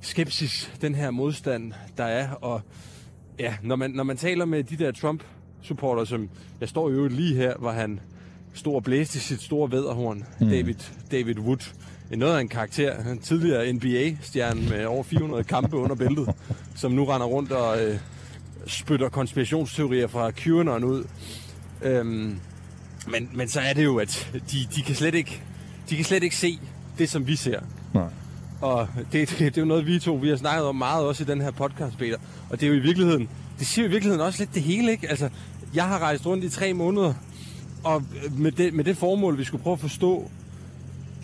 skepsis, 0.00 0.72
den 0.80 0.94
her 0.94 1.10
modstand, 1.10 1.72
der 1.96 2.04
er. 2.04 2.30
Og 2.30 2.60
ja, 3.40 3.54
når 3.62 3.76
man, 3.76 3.90
når 3.90 4.04
man 4.04 4.16
taler 4.16 4.44
med 4.44 4.64
de 4.64 4.76
der 4.76 4.92
Trump-supporter, 4.92 6.04
som 6.04 6.28
jeg 6.60 6.68
står 6.68 6.90
jo 6.90 7.08
lige 7.08 7.34
her, 7.34 7.56
hvor 7.58 7.70
han 7.70 8.00
stod 8.54 8.74
og 8.74 8.82
blæste 8.82 9.20
sit 9.20 9.42
store 9.42 9.72
væderhorn, 9.72 10.24
mm. 10.40 10.48
David, 10.48 10.74
David 11.10 11.38
Wood. 11.38 11.72
Noget 12.10 12.36
af 12.36 12.40
en 12.40 12.48
karakter. 12.48 13.10
En 13.12 13.18
tidligere 13.18 13.72
NBA-stjerne 13.72 14.68
med 14.68 14.84
over 14.84 15.02
400 15.02 15.44
kampe 15.44 15.76
under 15.76 15.94
bæltet, 15.96 16.34
som 16.76 16.92
nu 16.92 17.04
render 17.04 17.26
rundt 17.26 17.52
og 17.52 17.84
øh, 17.84 17.98
spytter 18.66 19.08
konspirationsteorier 19.08 20.06
fra 20.06 20.30
QAnon 20.30 20.84
ud. 20.84 21.04
Øhm, 21.82 22.40
men, 23.06 23.30
men 23.34 23.48
så 23.48 23.60
er 23.60 23.72
det 23.72 23.84
jo, 23.84 23.98
at 23.98 24.30
de, 24.32 24.66
de, 24.74 24.82
kan 24.82 24.94
slet 24.94 25.14
ikke, 25.14 25.42
de 25.90 25.96
kan 25.96 26.04
slet 26.04 26.22
ikke 26.22 26.36
se 26.36 26.58
det, 26.98 27.10
som 27.10 27.26
vi 27.26 27.36
ser. 27.36 27.60
Nej. 27.94 28.08
Og 28.60 28.88
det, 29.12 29.30
det, 29.30 29.38
det 29.38 29.56
er 29.56 29.62
jo 29.62 29.64
noget, 29.64 29.86
vi 29.86 29.98
to 29.98 30.14
vi 30.14 30.28
har 30.28 30.36
snakket 30.36 30.64
om 30.66 30.76
meget 30.76 31.04
også 31.04 31.22
i 31.22 31.26
den 31.26 31.40
her 31.40 31.50
podcast, 31.50 31.98
Peter. 31.98 32.16
Og 32.50 32.60
det 32.60 32.66
er 32.66 32.70
jo 32.70 32.76
i 32.76 32.78
virkeligheden, 32.78 33.28
det 33.58 33.66
siger 33.66 33.88
i 33.88 33.90
virkeligheden 33.90 34.26
også 34.26 34.38
lidt 34.38 34.54
det 34.54 34.62
hele, 34.62 34.92
ikke? 34.92 35.08
Altså, 35.08 35.28
jeg 35.74 35.84
har 35.84 35.98
rejst 35.98 36.26
rundt 36.26 36.44
i 36.44 36.48
tre 36.48 36.72
måneder, 36.72 37.14
og 37.84 38.02
med 38.38 38.52
det, 38.52 38.74
med 38.74 38.84
det 38.84 38.96
formål, 38.96 39.38
vi 39.38 39.44
skulle 39.44 39.62
prøve 39.62 39.74
at 39.74 39.80
forstå 39.80 40.30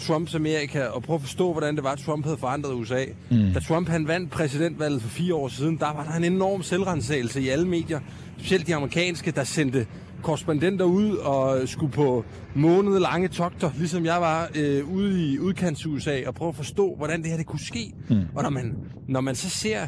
Trumps 0.01 0.35
Amerika, 0.35 0.85
og 0.85 1.03
prøve 1.03 1.15
at 1.15 1.21
forstå, 1.21 1.53
hvordan 1.53 1.77
det 1.77 1.85
var, 1.85 1.93
at 1.93 1.99
Trump 1.99 2.25
havde 2.25 2.39
forandret 2.39 2.75
USA. 2.75 3.05
Mm. 3.31 3.53
Da 3.55 3.61
Trump 3.61 3.89
han 3.89 4.09
vandt 4.09 4.31
præsidentvalget 4.31 5.03
for 5.03 5.09
fire 5.09 5.35
år 5.35 5.49
siden, 5.49 5.77
der 5.77 5.93
var 5.93 6.05
der 6.05 6.13
en 6.13 6.25
enorm 6.25 6.63
selvrensagelse 6.63 7.41
i 7.41 7.49
alle 7.49 7.69
medier, 7.69 8.01
specielt 8.39 8.67
de 8.67 8.75
amerikanske, 8.75 9.31
der 9.31 9.45
sendte 9.45 9.87
korrespondenter 10.23 10.85
ud 10.85 11.17
og 11.17 11.69
skulle 11.69 11.93
på 11.93 12.25
månedlange 12.55 13.29
togter, 13.29 13.71
ligesom 13.79 14.05
jeg 14.05 14.21
var 14.21 14.51
øh, 14.55 14.89
ude 14.93 15.33
i 15.33 15.39
udkants 15.39 15.87
USA, 15.87 16.21
og 16.27 16.35
prøve 16.35 16.49
at 16.49 16.55
forstå, 16.57 16.95
hvordan 16.95 17.23
det 17.23 17.31
her 17.31 17.37
det 17.37 17.47
kunne 17.47 17.61
ske. 17.61 17.93
Mm. 18.09 18.21
Og 18.35 18.43
når 18.43 18.51
man, 18.51 18.77
når 19.09 19.21
man 19.21 19.35
så 19.35 19.51
ser 19.51 19.87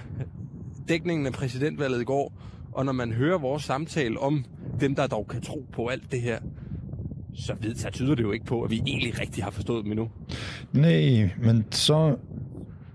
dækningen 0.89 1.27
af 1.27 1.33
præsidentvalget 1.33 2.01
i 2.01 2.05
går, 2.05 2.33
og 2.73 2.85
når 2.85 2.93
man 2.93 3.13
hører 3.13 3.39
vores 3.39 3.63
samtale 3.63 4.21
om 4.21 4.45
dem, 4.81 4.95
der 4.95 5.07
dog 5.07 5.27
kan 5.29 5.41
tro 5.41 5.67
på 5.73 5.87
alt 5.87 6.13
det 6.13 6.21
her, 6.21 6.39
så, 7.35 7.55
ved, 7.61 7.75
så 7.75 7.91
tyder 7.91 8.15
det 8.15 8.23
jo 8.23 8.33
ikke 8.33 8.47
på, 8.47 8.63
at 8.63 8.71
vi 8.71 8.83
egentlig 8.87 9.21
rigtig 9.21 9.45
har 9.45 9.51
forstået 9.51 9.85
dem 9.85 9.93
endnu. 9.93 10.11
Nej, 10.73 11.31
men 11.43 11.65
så 11.71 12.17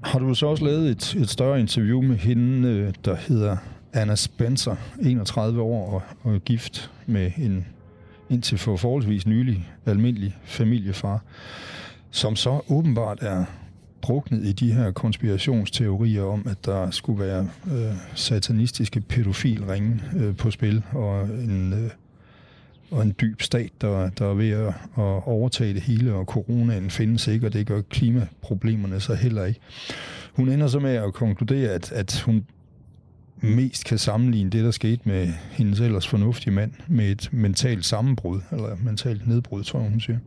har 0.03 0.19
du 0.19 0.35
så 0.35 0.47
også 0.47 0.65
lavet 0.65 0.89
et, 0.89 1.15
et 1.15 1.29
større 1.29 1.59
interview 1.59 2.01
med 2.01 2.15
hende, 2.15 2.69
øh, 2.69 2.93
der 3.05 3.15
hedder 3.15 3.57
Anna 3.93 4.15
Spencer, 4.15 4.75
31 5.01 5.61
år 5.61 5.93
og, 5.93 6.01
og 6.33 6.41
gift 6.41 6.91
med 7.05 7.31
en 7.37 7.65
indtil 8.29 8.57
for 8.57 8.77
forholdsvis 8.77 9.27
nylig 9.27 9.69
almindelig 9.85 10.37
familiefar, 10.43 11.23
som 12.11 12.35
så 12.35 12.61
åbenbart 12.69 13.17
er 13.21 13.45
druknet 14.01 14.45
i 14.45 14.51
de 14.51 14.73
her 14.73 14.91
konspirationsteorier 14.91 16.23
om, 16.23 16.47
at 16.49 16.65
der 16.65 16.91
skulle 16.91 17.19
være 17.19 17.47
øh, 17.71 17.93
satanistiske 18.15 19.01
pædofilringe 19.01 20.01
øh, 20.15 20.35
på 20.35 20.51
spil, 20.51 20.83
og 20.91 21.23
en, 21.23 21.73
øh, 21.73 21.91
og 22.91 23.01
en 23.01 23.15
dyb 23.21 23.41
stat, 23.41 23.71
der, 23.81 24.09
der 24.09 24.25
er 24.25 24.33
ved 24.33 24.49
at, 24.49 24.67
at 24.97 25.27
overtage 25.27 25.73
det 25.73 25.81
hele, 25.81 26.13
og 26.13 26.25
coronaen 26.25 26.89
findes 26.89 27.27
ikke, 27.27 27.47
og 27.47 27.53
det 27.53 27.67
gør 27.67 27.81
klimaproblemerne 27.81 28.99
så 28.99 29.13
heller 29.15 29.45
ikke. 29.45 29.59
Hun 30.33 30.49
ender 30.49 30.67
så 30.67 30.79
med 30.79 30.95
at 30.95 31.13
konkludere, 31.13 31.69
at, 31.69 31.91
at 31.91 32.19
hun 32.25 32.45
mest 33.43 33.85
kan 33.85 33.97
sammenligne 33.97 34.49
det, 34.49 34.63
der 34.63 34.71
skete 34.71 35.01
med 35.05 35.27
hendes 35.51 35.79
ellers 35.79 36.07
fornuftige 36.07 36.53
mand, 36.53 36.71
med 36.87 37.11
et 37.11 37.29
mentalt 37.31 37.85
sammenbrud, 37.85 38.41
eller 38.51 38.75
mentalt 38.83 39.27
nedbrud, 39.27 39.63
tror 39.63 39.79
jeg, 39.79 39.89
hun 39.89 39.99
siger. 39.99 40.19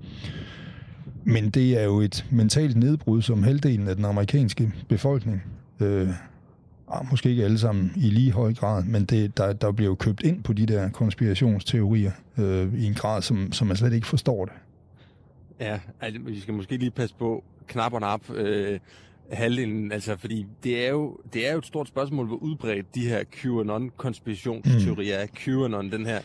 Men 1.24 1.50
det 1.50 1.80
er 1.80 1.84
jo 1.84 2.00
et 2.00 2.26
mentalt 2.30 2.76
nedbrud, 2.76 3.22
som 3.22 3.42
halvdelen 3.42 3.88
af 3.88 3.96
den 3.96 4.04
amerikanske 4.04 4.72
befolkning, 4.88 5.42
øh, 5.80 6.08
ah, 6.88 7.10
måske 7.10 7.30
ikke 7.30 7.44
alle 7.44 7.58
sammen 7.58 7.92
i 7.96 8.10
lige 8.10 8.32
høj 8.32 8.54
grad, 8.54 8.84
men 8.84 9.04
det, 9.04 9.36
der, 9.36 9.52
der 9.52 9.72
bliver 9.72 9.88
jo 9.88 9.94
købt 9.94 10.22
ind 10.22 10.42
på 10.42 10.52
de 10.52 10.66
der 10.66 10.88
konspirationsteorier 10.88 12.12
øh, 12.38 12.74
i 12.74 12.86
en 12.86 12.94
grad, 12.94 13.22
som, 13.22 13.52
som 13.52 13.66
man 13.66 13.76
slet 13.76 13.92
ikke 13.92 14.06
forstår 14.06 14.44
det. 14.44 14.54
Ja, 15.60 15.80
altså, 16.00 16.20
vi 16.20 16.40
skal 16.40 16.54
måske 16.54 16.76
lige 16.76 16.90
passe 16.90 17.14
på 17.18 17.44
knap 17.66 17.92
og 17.92 18.00
nap. 18.00 18.30
Øh, 18.30 18.78
halvdelen, 19.30 19.92
altså 19.92 20.16
fordi 20.16 20.46
det 20.64 20.86
er 20.86 20.90
jo, 20.90 21.18
det 21.32 21.48
er 21.48 21.52
jo 21.52 21.58
et 21.58 21.66
stort 21.66 21.88
spørgsmål, 21.88 22.26
hvor 22.26 22.36
udbredt 22.36 22.94
de 22.94 23.08
her 23.08 23.24
QAnon-konspirationsteorier 23.24 25.14
er. 25.14 25.26
QAnon, 25.26 25.92
den 25.92 26.06
her, 26.06 26.20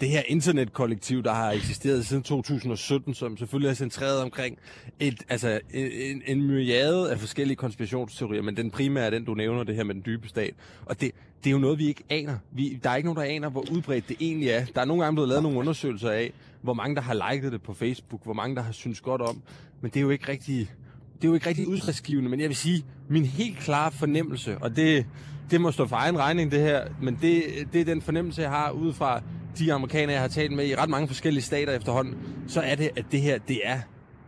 det 0.00 0.08
her 0.08 0.22
internetkollektiv, 0.28 1.22
der 1.22 1.32
har 1.32 1.50
eksisteret 1.50 2.06
siden 2.06 2.22
2017, 2.22 3.14
som 3.14 3.36
selvfølgelig 3.36 3.70
er 3.70 3.74
centreret 3.74 4.22
omkring 4.22 4.58
et, 5.00 5.22
altså 5.28 5.60
en, 5.74 6.22
en 6.26 6.42
myriade 6.42 7.10
af 7.10 7.18
forskellige 7.18 7.56
konspirationsteorier, 7.56 8.42
men 8.42 8.56
den 8.56 8.70
primære 8.70 9.06
er 9.06 9.10
den, 9.10 9.24
du 9.24 9.34
nævner, 9.34 9.64
det 9.64 9.76
her 9.76 9.84
med 9.84 9.94
den 9.94 10.02
dybe 10.06 10.28
stat. 10.28 10.54
Og 10.86 11.00
det, 11.00 11.10
det 11.44 11.50
er 11.50 11.52
jo 11.52 11.58
noget, 11.58 11.78
vi 11.78 11.86
ikke 11.86 12.02
aner. 12.10 12.38
Vi, 12.52 12.80
der 12.82 12.90
er 12.90 12.96
ikke 12.96 13.06
nogen, 13.06 13.28
der 13.28 13.34
aner, 13.34 13.48
hvor 13.48 13.64
udbredt 13.72 14.08
det 14.08 14.16
egentlig 14.20 14.48
er. 14.48 14.64
Der 14.74 14.80
er 14.80 14.84
nogle 14.84 15.02
gange 15.02 15.16
blevet 15.16 15.28
lavet 15.28 15.42
nogle 15.42 15.58
undersøgelser 15.58 16.10
af, 16.10 16.32
hvor 16.62 16.74
mange, 16.74 16.96
der 16.96 17.02
har 17.02 17.32
liket 17.32 17.52
det 17.52 17.62
på 17.62 17.74
Facebook, 17.74 18.24
hvor 18.24 18.32
mange, 18.32 18.56
der 18.56 18.62
har 18.62 18.72
synes 18.72 19.00
godt 19.00 19.20
om, 19.20 19.42
men 19.80 19.90
det 19.90 19.96
er 19.96 20.00
jo 20.00 20.10
ikke 20.10 20.28
rigtig 20.28 20.70
det 21.16 21.24
er 21.24 21.28
jo 21.28 21.34
ikke 21.34 21.48
rigtig 21.48 21.68
udslagsgivende, 21.68 22.30
men 22.30 22.40
jeg 22.40 22.48
vil 22.48 22.56
sige, 22.56 22.84
min 23.08 23.24
helt 23.24 23.58
klare 23.58 23.92
fornemmelse, 23.92 24.58
og 24.58 24.76
det, 24.76 25.06
det 25.50 25.60
må 25.60 25.72
stå 25.72 25.86
for 25.86 25.96
egen 25.96 26.18
regning 26.18 26.50
det 26.50 26.60
her, 26.60 26.88
men 27.02 27.18
det, 27.22 27.44
det 27.72 27.80
er 27.80 27.84
den 27.84 28.02
fornemmelse, 28.02 28.42
jeg 28.42 28.50
har 28.50 28.70
ud 28.70 28.92
fra 28.92 29.22
de 29.58 29.72
amerikanere, 29.72 30.12
jeg 30.12 30.20
har 30.20 30.28
talt 30.28 30.52
med 30.52 30.66
i 30.66 30.74
ret 30.74 30.88
mange 30.88 31.08
forskellige 31.08 31.42
stater 31.42 31.72
efterhånden, 31.72 32.14
så 32.46 32.60
er 32.60 32.74
det, 32.74 32.90
at 32.96 33.04
det 33.12 33.20
her, 33.20 33.38
det 33.38 33.60
er 33.64 33.80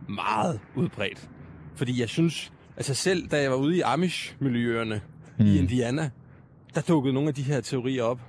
meget 0.09 0.59
udbredt. 0.75 1.29
Fordi 1.75 2.01
jeg 2.01 2.09
synes, 2.09 2.51
altså 2.77 2.93
selv 2.93 3.27
da 3.27 3.41
jeg 3.41 3.51
var 3.51 3.57
ude 3.57 3.77
i 3.77 3.81
Amish-miljøerne 3.81 5.01
mm. 5.39 5.45
i 5.45 5.57
Indiana, 5.57 6.09
der 6.75 6.81
dukkede 6.81 7.13
nogle 7.13 7.29
af 7.29 7.35
de 7.35 7.43
her 7.43 7.61
teorier 7.61 8.03
op. 8.03 8.19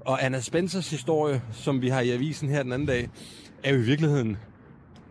Og 0.00 0.24
Anna 0.24 0.40
Spencers 0.40 0.90
historie, 0.90 1.42
som 1.52 1.82
vi 1.82 1.88
har 1.88 2.00
i 2.00 2.10
avisen 2.10 2.48
her 2.48 2.62
den 2.62 2.72
anden 2.72 2.88
dag, 2.88 3.08
er 3.62 3.74
jo 3.74 3.78
i 3.78 3.82
virkeligheden 3.82 4.36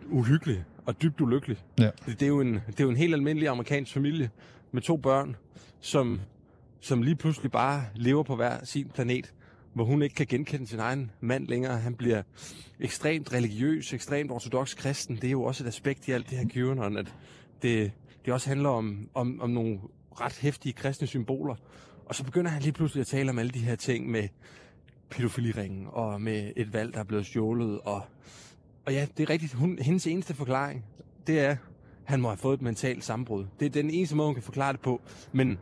uhyggelig 0.06 0.64
og 0.86 1.02
dybt 1.02 1.20
ulykkelig. 1.20 1.56
Ja. 1.78 1.90
Det, 2.06 2.20
det, 2.20 2.22
er 2.22 2.26
jo 2.26 2.40
en, 2.40 2.54
det 2.54 2.80
er 2.80 2.84
jo 2.84 2.90
en 2.90 2.96
helt 2.96 3.14
almindelig 3.14 3.48
amerikansk 3.48 3.92
familie 3.92 4.30
med 4.72 4.82
to 4.82 4.96
børn, 4.96 5.36
som, 5.80 6.20
som 6.80 7.02
lige 7.02 7.16
pludselig 7.16 7.52
bare 7.52 7.84
lever 7.94 8.22
på 8.22 8.36
hver 8.36 8.64
sin 8.64 8.88
planet, 8.94 9.34
hvor 9.72 9.84
hun 9.84 10.02
ikke 10.02 10.14
kan 10.14 10.26
genkende 10.26 10.66
sin 10.66 10.78
egen 10.78 11.10
mand 11.20 11.48
længere. 11.48 11.78
Han 11.78 11.94
bliver 11.94 12.22
ekstremt 12.80 13.32
religiøs, 13.32 13.92
ekstremt 13.92 14.30
ortodox 14.30 14.76
kristen. 14.76 15.16
Det 15.16 15.24
er 15.24 15.30
jo 15.30 15.42
også 15.42 15.64
et 15.64 15.68
aspekt 15.68 16.08
i 16.08 16.10
alt 16.10 16.30
det 16.30 16.38
her 16.38 16.48
QAnon, 16.48 16.96
at 16.96 17.14
det, 17.62 17.92
det 18.24 18.32
også 18.32 18.48
handler 18.48 18.68
om, 18.68 19.08
om, 19.14 19.40
om 19.40 19.50
nogle 19.50 19.78
ret 20.20 20.38
hæftige 20.38 20.72
kristne 20.72 21.06
symboler. 21.06 21.54
Og 22.06 22.14
så 22.14 22.24
begynder 22.24 22.50
han 22.50 22.62
lige 22.62 22.72
pludselig 22.72 23.00
at 23.00 23.06
tale 23.06 23.30
om 23.30 23.38
alle 23.38 23.52
de 23.52 23.58
her 23.58 23.76
ting 23.76 24.10
med 24.10 24.28
pædofiliringen, 25.10 25.86
og 25.90 26.20
med 26.20 26.52
et 26.56 26.72
valg, 26.72 26.94
der 26.94 27.00
er 27.00 27.04
blevet 27.04 27.26
stjålet, 27.26 27.80
og 27.80 28.02
og 28.86 28.92
ja, 28.92 29.06
det 29.16 29.22
er 29.22 29.30
rigtigt. 29.30 29.52
Hun, 29.52 29.78
hendes 29.80 30.06
eneste 30.06 30.34
forklaring, 30.34 30.84
det 31.26 31.40
er, 31.40 31.56
han 32.04 32.20
må 32.20 32.28
have 32.28 32.36
fået 32.36 32.54
et 32.54 32.62
mentalt 32.62 33.04
sammenbrud. 33.04 33.44
Det 33.60 33.66
er 33.66 33.70
den 33.70 33.90
eneste 33.90 34.16
måde, 34.16 34.26
hun 34.28 34.34
kan 34.34 34.42
forklare 34.42 34.72
det 34.72 34.80
på. 34.80 35.00
Men 35.32 35.58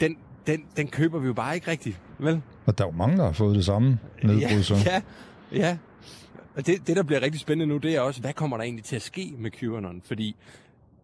den, 0.00 0.18
den, 0.46 0.64
den 0.76 0.88
køber 0.88 1.18
vi 1.18 1.26
jo 1.26 1.32
bare 1.32 1.54
ikke 1.54 1.70
rigtigt, 1.70 2.00
vel? 2.18 2.42
Og 2.66 2.78
der 2.78 2.84
er 2.84 2.88
jo 2.88 2.96
mange, 2.96 3.16
der 3.16 3.24
har 3.24 3.32
fået 3.32 3.56
det 3.56 3.64
samme 3.64 3.98
nedbrud, 4.22 4.62
så. 4.62 4.74
Ja, 4.86 5.02
ja. 5.52 5.78
Og 6.56 6.66
det, 6.66 6.86
det, 6.86 6.96
der 6.96 7.02
bliver 7.02 7.22
rigtig 7.22 7.40
spændende 7.40 7.74
nu, 7.74 7.78
det 7.78 7.96
er 7.96 8.00
også, 8.00 8.20
hvad 8.20 8.32
kommer 8.32 8.56
der 8.56 8.64
egentlig 8.64 8.84
til 8.84 8.96
at 8.96 9.02
ske 9.02 9.34
med 9.38 9.50
QAnon? 9.50 10.02
Fordi 10.04 10.36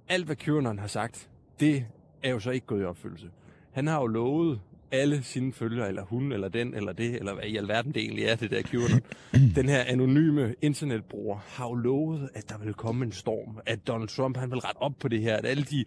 alt, 0.09 0.27
hvad 0.27 0.37
QAnon 0.37 0.79
har 0.79 0.87
sagt, 0.87 1.29
det 1.61 1.85
er 2.23 2.31
jo 2.31 2.41
så 2.41 2.51
ikke 2.51 2.67
gået 2.67 2.83
i 2.83 2.85
opfyldelse. 2.85 3.27
Han 3.73 3.87
har 3.87 4.01
jo 4.01 4.07
lovet 4.07 4.61
alle 4.95 5.23
sine 5.23 5.53
følgere, 5.53 5.89
eller 5.89 6.03
hun, 6.03 6.33
eller 6.33 6.49
den, 6.49 6.75
eller 6.75 6.93
det, 6.93 7.15
eller 7.15 7.35
hvad 7.35 7.45
i 7.45 7.57
alverden 7.57 7.93
det 7.93 8.03
egentlig 8.03 8.25
er, 8.25 8.35
det 8.37 8.51
der 8.51 8.63
QAnon. 8.63 9.01
Den 9.57 9.69
her 9.69 9.85
anonyme 9.87 10.55
internetbruger 10.63 11.39
har 11.49 11.69
jo 11.69 11.75
lovet, 11.75 12.29
at 12.35 12.49
der 12.49 12.59
vil 12.59 12.75
komme 12.75 13.05
en 13.05 13.13
storm, 13.13 13.59
at 13.67 13.87
Donald 13.87 14.09
Trump 14.09 14.37
han 14.37 14.51
vil 14.51 14.59
rette 14.59 14.79
op 14.79 14.93
på 15.01 15.09
det 15.09 15.21
her, 15.21 15.37
at 15.37 15.47
alle 15.47 15.65
de, 15.65 15.85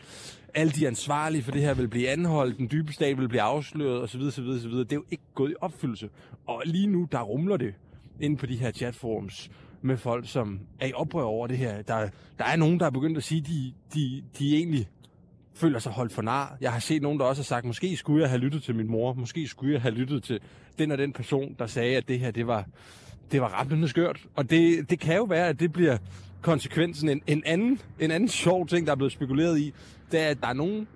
alle 0.54 0.72
de 0.72 0.88
ansvarlige 0.88 1.44
for 1.44 1.52
det 1.52 1.62
her 1.62 1.74
vil 1.74 1.88
blive 1.88 2.10
anholdt, 2.10 2.58
den 2.58 2.68
dybe 2.72 2.94
stat 2.94 3.18
vil 3.18 3.30
blive 3.30 3.42
afsløret, 3.42 4.02
osv., 4.02 4.22
osv., 4.22 4.48
osv. 4.48 4.72
Det 4.72 4.92
er 4.92 4.96
jo 4.96 5.06
ikke 5.12 5.24
gået 5.36 5.52
i 5.52 5.56
opfyldelse. 5.62 6.10
Og 6.48 6.62
lige 6.66 6.88
nu, 6.88 7.08
der 7.12 7.22
rumler 7.22 7.58
det 7.58 7.74
inde 8.20 8.38
på 8.38 8.46
de 8.46 8.56
her 8.56 8.72
chatforums 8.72 9.52
med 9.82 9.98
folk, 9.98 10.30
som 10.30 10.60
er 10.80 10.88
i 10.88 10.94
oprør 10.94 11.24
over 11.24 11.48
det 11.48 11.58
her. 11.58 11.82
Der, 11.82 12.10
der 12.38 12.46
er 12.46 12.56
nogen, 12.56 12.80
der 12.80 12.86
er 12.86 12.90
begyndt 12.90 13.18
at 13.18 13.24
sige, 13.24 13.42
at 13.42 13.48
de, 13.48 13.74
de, 13.94 14.24
de 14.40 14.56
egentlig 14.56 14.88
føler 15.58 15.80
sig 15.80 15.92
holdt 15.92 16.12
for 16.12 16.22
nar. 16.22 16.58
Jeg 16.62 16.72
har 16.72 16.80
set 16.80 17.02
nogen, 17.02 17.20
der 17.20 17.26
også 17.26 17.42
har 17.42 17.46
sagt, 17.46 17.66
måske 17.66 17.98
skulle 17.98 18.22
jeg 18.22 18.30
have 18.30 18.40
lyttet 18.40 18.64
til 18.64 18.76
min 18.76 18.88
mor, 18.88 19.14
måske 19.14 19.48
skulle 19.48 19.74
jeg 19.74 19.82
have 19.82 19.94
lyttet 19.94 20.24
til 20.24 20.40
den 20.80 20.92
og 20.92 20.98
den 20.98 21.14
person, 21.14 21.56
der 21.60 21.68
sagde, 21.68 21.98
at 21.98 22.08
det 22.08 22.20
her, 22.20 22.32
det 22.32 22.48
var, 22.48 22.66
det 23.32 23.42
var 23.42 23.48
ramlende 23.48 23.88
skørt. 23.88 24.26
Og 24.36 24.50
det, 24.50 24.90
det 24.90 25.00
kan 25.00 25.16
jo 25.16 25.24
være, 25.24 25.48
at 25.48 25.60
det 25.60 25.74
bliver 25.74 25.98
konsekvensen. 26.42 27.10
En, 27.10 27.22
en, 27.28 27.44
anden, 27.46 27.82
en 28.00 28.12
anden 28.12 28.30
sjov 28.30 28.68
ting, 28.68 28.88
der 28.88 28.92
er 28.92 28.96
blevet 28.96 29.12
spekuleret 29.12 29.60
i, 29.60 29.74
det 30.12 30.20
er, 30.20 30.28
at 30.28 30.42
der 30.42 30.48
er 30.48 30.54
nogen, 30.54 30.88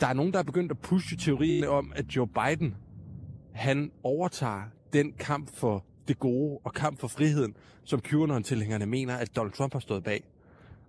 der 0.00 0.06
er 0.06 0.12
nogen, 0.12 0.32
der 0.32 0.38
er 0.38 0.42
begyndt 0.42 0.70
at 0.70 0.78
pushe 0.78 1.16
teorien 1.16 1.64
om, 1.64 1.92
at 1.96 2.04
Joe 2.04 2.26
Biden, 2.26 2.74
han 3.52 3.90
overtager 4.02 4.62
den 4.92 5.12
kamp 5.12 5.50
for 5.54 5.84
det 6.08 6.18
gode 6.18 6.58
og 6.64 6.72
kamp 6.72 7.00
for 7.00 7.08
friheden, 7.08 7.54
som 7.84 8.00
QAnon-tilhængerne 8.00 8.86
mener, 8.86 9.16
at 9.16 9.36
Donald 9.36 9.52
Trump 9.52 9.72
har 9.72 9.80
stået 9.80 10.04
bag. 10.04 10.24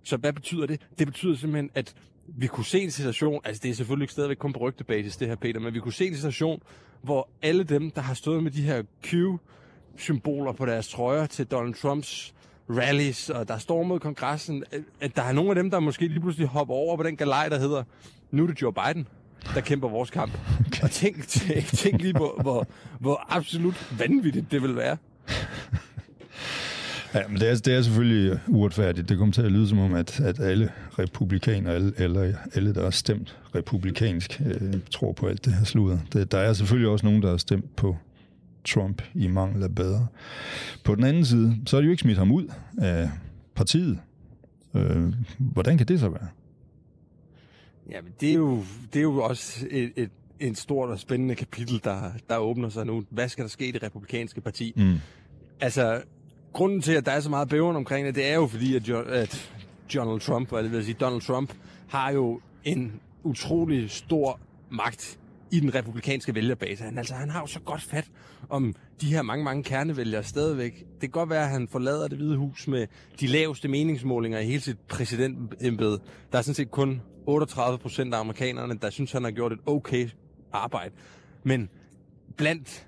Så 0.02 0.16
hvad 0.16 0.32
betyder 0.32 0.66
det? 0.66 0.80
Det 0.98 1.06
betyder 1.06 1.36
simpelthen, 1.36 1.70
at 1.74 1.94
vi 2.26 2.46
kunne 2.46 2.64
se 2.64 2.80
en 2.80 2.90
situation, 2.90 3.40
altså 3.44 3.60
det 3.62 3.70
er 3.70 3.74
selvfølgelig 3.74 4.04
ikke 4.04 4.12
stadigvæk 4.12 4.36
kun 4.36 4.52
på 4.52 4.58
rygtebasis 4.58 5.16
det 5.16 5.28
her, 5.28 5.36
Peter, 5.36 5.60
men 5.60 5.74
vi 5.74 5.80
kunne 5.80 5.92
se 5.92 6.06
en 6.06 6.14
situation, 6.14 6.62
hvor 7.02 7.28
alle 7.42 7.64
dem, 7.64 7.90
der 7.90 8.00
har 8.00 8.14
stået 8.14 8.42
med 8.42 8.50
de 8.50 8.62
her 8.62 8.82
Q-symboler 9.04 10.52
på 10.52 10.66
deres 10.66 10.88
trøjer 10.88 11.26
til 11.26 11.46
Donald 11.46 11.74
Trumps 11.74 12.34
rallies, 12.70 13.30
og 13.30 13.48
der 13.48 13.58
står 13.58 13.82
mod 13.82 14.00
kongressen, 14.00 14.64
at 15.00 15.16
der 15.16 15.22
er 15.22 15.32
nogle 15.32 15.50
af 15.50 15.54
dem, 15.54 15.70
der 15.70 15.80
måske 15.80 16.08
lige 16.08 16.20
pludselig 16.20 16.48
hopper 16.48 16.74
over 16.74 16.96
på 16.96 17.02
den 17.02 17.16
galej, 17.16 17.48
der 17.48 17.58
hedder, 17.58 17.84
nu 18.30 18.42
er 18.42 18.46
det 18.46 18.62
Joe 18.62 18.72
Biden, 18.72 19.08
der 19.54 19.60
kæmper 19.60 19.88
vores 19.88 20.10
kamp. 20.10 20.32
Okay. 20.66 20.82
Og 20.82 20.90
tænk, 20.90 21.28
tænk, 21.28 21.66
tænk 21.82 22.02
lige 22.02 22.14
på, 22.14 22.38
hvor, 22.42 22.66
hvor 23.00 23.26
absolut 23.28 23.98
vanvittigt 23.98 24.50
det 24.50 24.62
vil 24.62 24.76
være. 24.76 24.96
Ja, 27.14 27.28
men 27.28 27.40
det 27.40 27.50
er, 27.50 27.54
det 27.54 27.74
er 27.74 27.82
selvfølgelig 27.82 28.40
uretfærdigt. 28.48 29.08
Det 29.08 29.18
kommer 29.18 29.32
til 29.32 29.42
at 29.42 29.52
lyde 29.52 29.68
som 29.68 29.78
om, 29.78 29.94
at, 29.94 30.20
at 30.20 30.40
alle 30.40 30.72
republikanere, 30.98 31.74
alle, 31.74 31.92
eller 31.96 32.32
alle, 32.54 32.74
der 32.74 32.82
har 32.82 32.90
stemt 32.90 33.38
republikansk, 33.54 34.42
øh, 34.46 34.74
tror 34.90 35.12
på 35.12 35.26
alt 35.26 35.44
det 35.44 35.54
her 35.54 35.64
sludder. 35.64 35.98
Det, 36.12 36.32
der 36.32 36.38
er 36.38 36.52
selvfølgelig 36.52 36.90
også 36.90 37.06
nogen, 37.06 37.22
der 37.22 37.30
har 37.30 37.36
stemt 37.36 37.76
på 37.76 37.96
Trump 38.64 39.02
i 39.14 39.26
mangel 39.26 39.62
af 39.62 39.74
bedre. 39.74 40.06
På 40.84 40.94
den 40.94 41.04
anden 41.04 41.24
side, 41.24 41.56
så 41.66 41.76
er 41.76 41.80
de 41.80 41.84
jo 41.84 41.90
ikke 41.90 42.00
smidt 42.00 42.18
ham 42.18 42.32
ud 42.32 42.52
af 42.78 43.10
partiet. 43.54 43.98
Øh, 44.74 45.14
hvordan 45.38 45.78
kan 45.78 45.86
det 45.86 46.00
så 46.00 46.08
være? 46.08 46.28
Jamen, 47.90 48.12
det 48.20 48.30
er 48.30 48.34
jo, 48.34 48.62
det 48.92 48.98
er 48.98 49.02
jo 49.02 49.22
også 49.22 49.66
et, 49.70 49.92
et, 49.96 50.10
et 50.40 50.58
stort 50.58 50.90
og 50.90 50.98
spændende 50.98 51.34
kapitel, 51.34 51.80
der, 51.84 52.12
der 52.28 52.36
åbner 52.36 52.68
sig 52.68 52.86
nu. 52.86 53.04
Hvad 53.10 53.28
skal 53.28 53.42
der 53.42 53.48
ske 53.48 53.68
i 53.68 53.70
det 53.70 53.82
republikanske 53.82 54.40
parti? 54.40 54.72
Mm. 54.76 54.94
Altså, 55.60 56.02
grunden 56.52 56.80
til, 56.80 56.92
at 56.92 57.06
der 57.06 57.12
er 57.12 57.20
så 57.20 57.30
meget 57.30 57.48
bæveren 57.48 57.76
omkring 57.76 58.06
det, 58.06 58.14
det 58.14 58.26
er 58.26 58.34
jo 58.34 58.46
fordi, 58.46 58.76
at, 58.76 58.88
jo, 58.88 59.00
at 59.00 59.52
Donald 59.94 60.20
Trump, 60.20 60.52
eller 60.52 60.62
det 60.62 60.72
vil 60.72 60.84
sige, 60.84 60.96
Donald 61.00 61.20
Trump, 61.20 61.52
har 61.88 62.10
jo 62.10 62.40
en 62.64 63.00
utrolig 63.22 63.90
stor 63.90 64.40
magt 64.70 65.18
i 65.50 65.60
den 65.60 65.74
republikanske 65.74 66.34
vælgerbase. 66.34 66.84
Han, 66.84 66.98
altså, 66.98 67.14
han 67.14 67.30
har 67.30 67.40
jo 67.40 67.46
så 67.46 67.60
godt 67.60 67.82
fat 67.82 68.10
om 68.48 68.74
de 69.00 69.06
her 69.06 69.22
mange, 69.22 69.44
mange 69.44 69.62
kernevælgere 69.62 70.22
stadigvæk. 70.22 70.78
Det 70.78 71.00
kan 71.00 71.10
godt 71.10 71.30
være, 71.30 71.44
at 71.44 71.50
han 71.50 71.68
forlader 71.68 72.08
det 72.08 72.18
hvide 72.18 72.36
hus 72.36 72.68
med 72.68 72.86
de 73.20 73.26
laveste 73.26 73.68
meningsmålinger 73.68 74.38
i 74.38 74.44
hele 74.44 74.60
sit 74.60 74.78
præsidentembede. 74.78 76.00
Der 76.32 76.38
er 76.38 76.42
sådan 76.42 76.54
set 76.54 76.70
kun 76.70 77.02
38 77.26 77.78
procent 77.78 78.14
af 78.14 78.18
amerikanerne, 78.18 78.78
der 78.82 78.90
synes, 78.90 79.12
han 79.12 79.24
har 79.24 79.30
gjort 79.30 79.52
et 79.52 79.60
okay 79.66 80.08
arbejde. 80.52 80.94
Men 81.42 81.68
blandt 82.36 82.86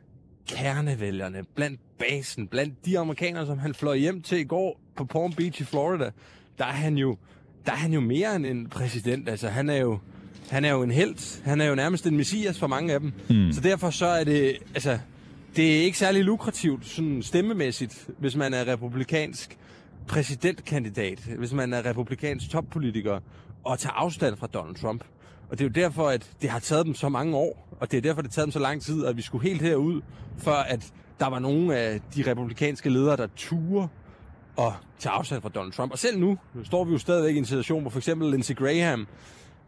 kernevælgerne, 0.48 1.44
blandt 1.54 1.80
basen, 2.08 2.46
blandt 2.46 2.86
de 2.86 2.98
amerikanere, 2.98 3.46
som 3.46 3.58
han 3.58 3.74
fløj 3.74 3.96
hjem 3.96 4.22
til 4.22 4.38
i 4.38 4.44
går 4.44 4.80
på 4.96 5.04
Palm 5.04 5.32
Beach 5.32 5.60
i 5.60 5.64
Florida, 5.64 6.10
der 6.58 6.64
er 6.64 6.72
han 6.72 6.98
jo, 6.98 7.16
der 7.66 7.72
er 7.72 7.76
han 7.76 7.92
jo 7.92 8.00
mere 8.00 8.36
end 8.36 8.46
en 8.46 8.68
præsident. 8.68 9.28
Altså, 9.28 9.48
han 9.48 9.70
er 9.70 9.76
jo, 9.76 9.98
han 10.50 10.64
er 10.64 10.70
jo 10.70 10.82
en 10.82 10.90
held. 10.90 11.44
Han 11.44 11.60
er 11.60 11.66
jo 11.66 11.74
nærmest 11.74 12.06
en 12.06 12.16
messias 12.16 12.58
for 12.58 12.66
mange 12.66 12.94
af 12.94 13.00
dem. 13.00 13.12
Mm. 13.30 13.52
Så 13.52 13.60
derfor 13.60 13.90
så 13.90 14.06
er 14.06 14.24
det, 14.24 14.56
altså, 14.74 14.98
det 15.56 15.78
er 15.78 15.84
ikke 15.84 15.98
særlig 15.98 16.24
lukrativt 16.24 16.86
sådan 16.86 17.22
stemmemæssigt, 17.22 18.08
hvis 18.18 18.36
man 18.36 18.54
er 18.54 18.66
republikansk 18.68 19.58
præsidentkandidat, 20.06 21.18
hvis 21.38 21.52
man 21.52 21.72
er 21.72 21.86
republikansk 21.86 22.50
toppolitiker, 22.50 23.20
og 23.64 23.78
tage 23.78 23.92
afstand 23.92 24.36
fra 24.36 24.46
Donald 24.46 24.74
Trump. 24.74 25.04
Og 25.50 25.58
det 25.58 25.64
er 25.64 25.68
jo 25.68 25.72
derfor, 25.86 26.08
at 26.08 26.30
det 26.42 26.50
har 26.50 26.58
taget 26.58 26.86
dem 26.86 26.94
så 26.94 27.08
mange 27.08 27.36
år, 27.36 27.76
og 27.80 27.90
det 27.90 27.96
er 27.96 28.00
derfor, 28.00 28.22
det 28.22 28.30
har 28.30 28.34
taget 28.34 28.46
dem 28.46 28.52
så 28.52 28.58
lang 28.58 28.82
tid, 28.82 29.06
at 29.06 29.16
vi 29.16 29.22
skulle 29.22 29.48
helt 29.48 29.62
herud, 29.62 30.00
før 30.38 30.54
at 30.54 30.92
der 31.20 31.26
var 31.26 31.38
nogle 31.38 31.76
af 31.76 32.00
de 32.16 32.30
republikanske 32.30 32.90
ledere, 32.90 33.16
der 33.16 33.26
turer 33.36 33.88
og 34.56 34.72
tage 34.98 35.12
afstand 35.12 35.42
fra 35.42 35.48
Donald 35.48 35.72
Trump. 35.72 35.92
Og 35.92 35.98
selv 35.98 36.18
nu 36.18 36.38
står 36.64 36.84
vi 36.84 36.92
jo 36.92 36.98
stadigvæk 36.98 37.34
i 37.34 37.38
en 37.38 37.44
situation, 37.44 37.80
hvor 37.80 37.90
for 37.90 37.98
eksempel 37.98 38.30
Lindsey 38.30 38.54
Graham, 38.54 39.00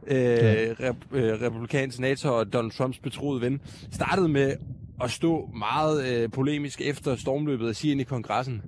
øh, 0.06 0.16
rep, 0.16 0.96
øh, 1.12 1.42
republikansk 1.42 1.96
senator 1.96 2.30
og 2.30 2.52
Donald 2.52 2.72
Trumps 2.72 2.98
betroede 2.98 3.40
ven, 3.40 3.60
startede 3.92 4.28
med 4.28 4.56
at 5.02 5.10
stå 5.10 5.50
meget 5.54 6.06
øh, 6.06 6.30
polemisk 6.30 6.80
efter 6.80 7.16
stormløbet 7.16 7.68
og 7.68 7.76
sige 7.76 7.90
ind 7.90 8.00
i 8.00 8.04
kongressen, 8.04 8.62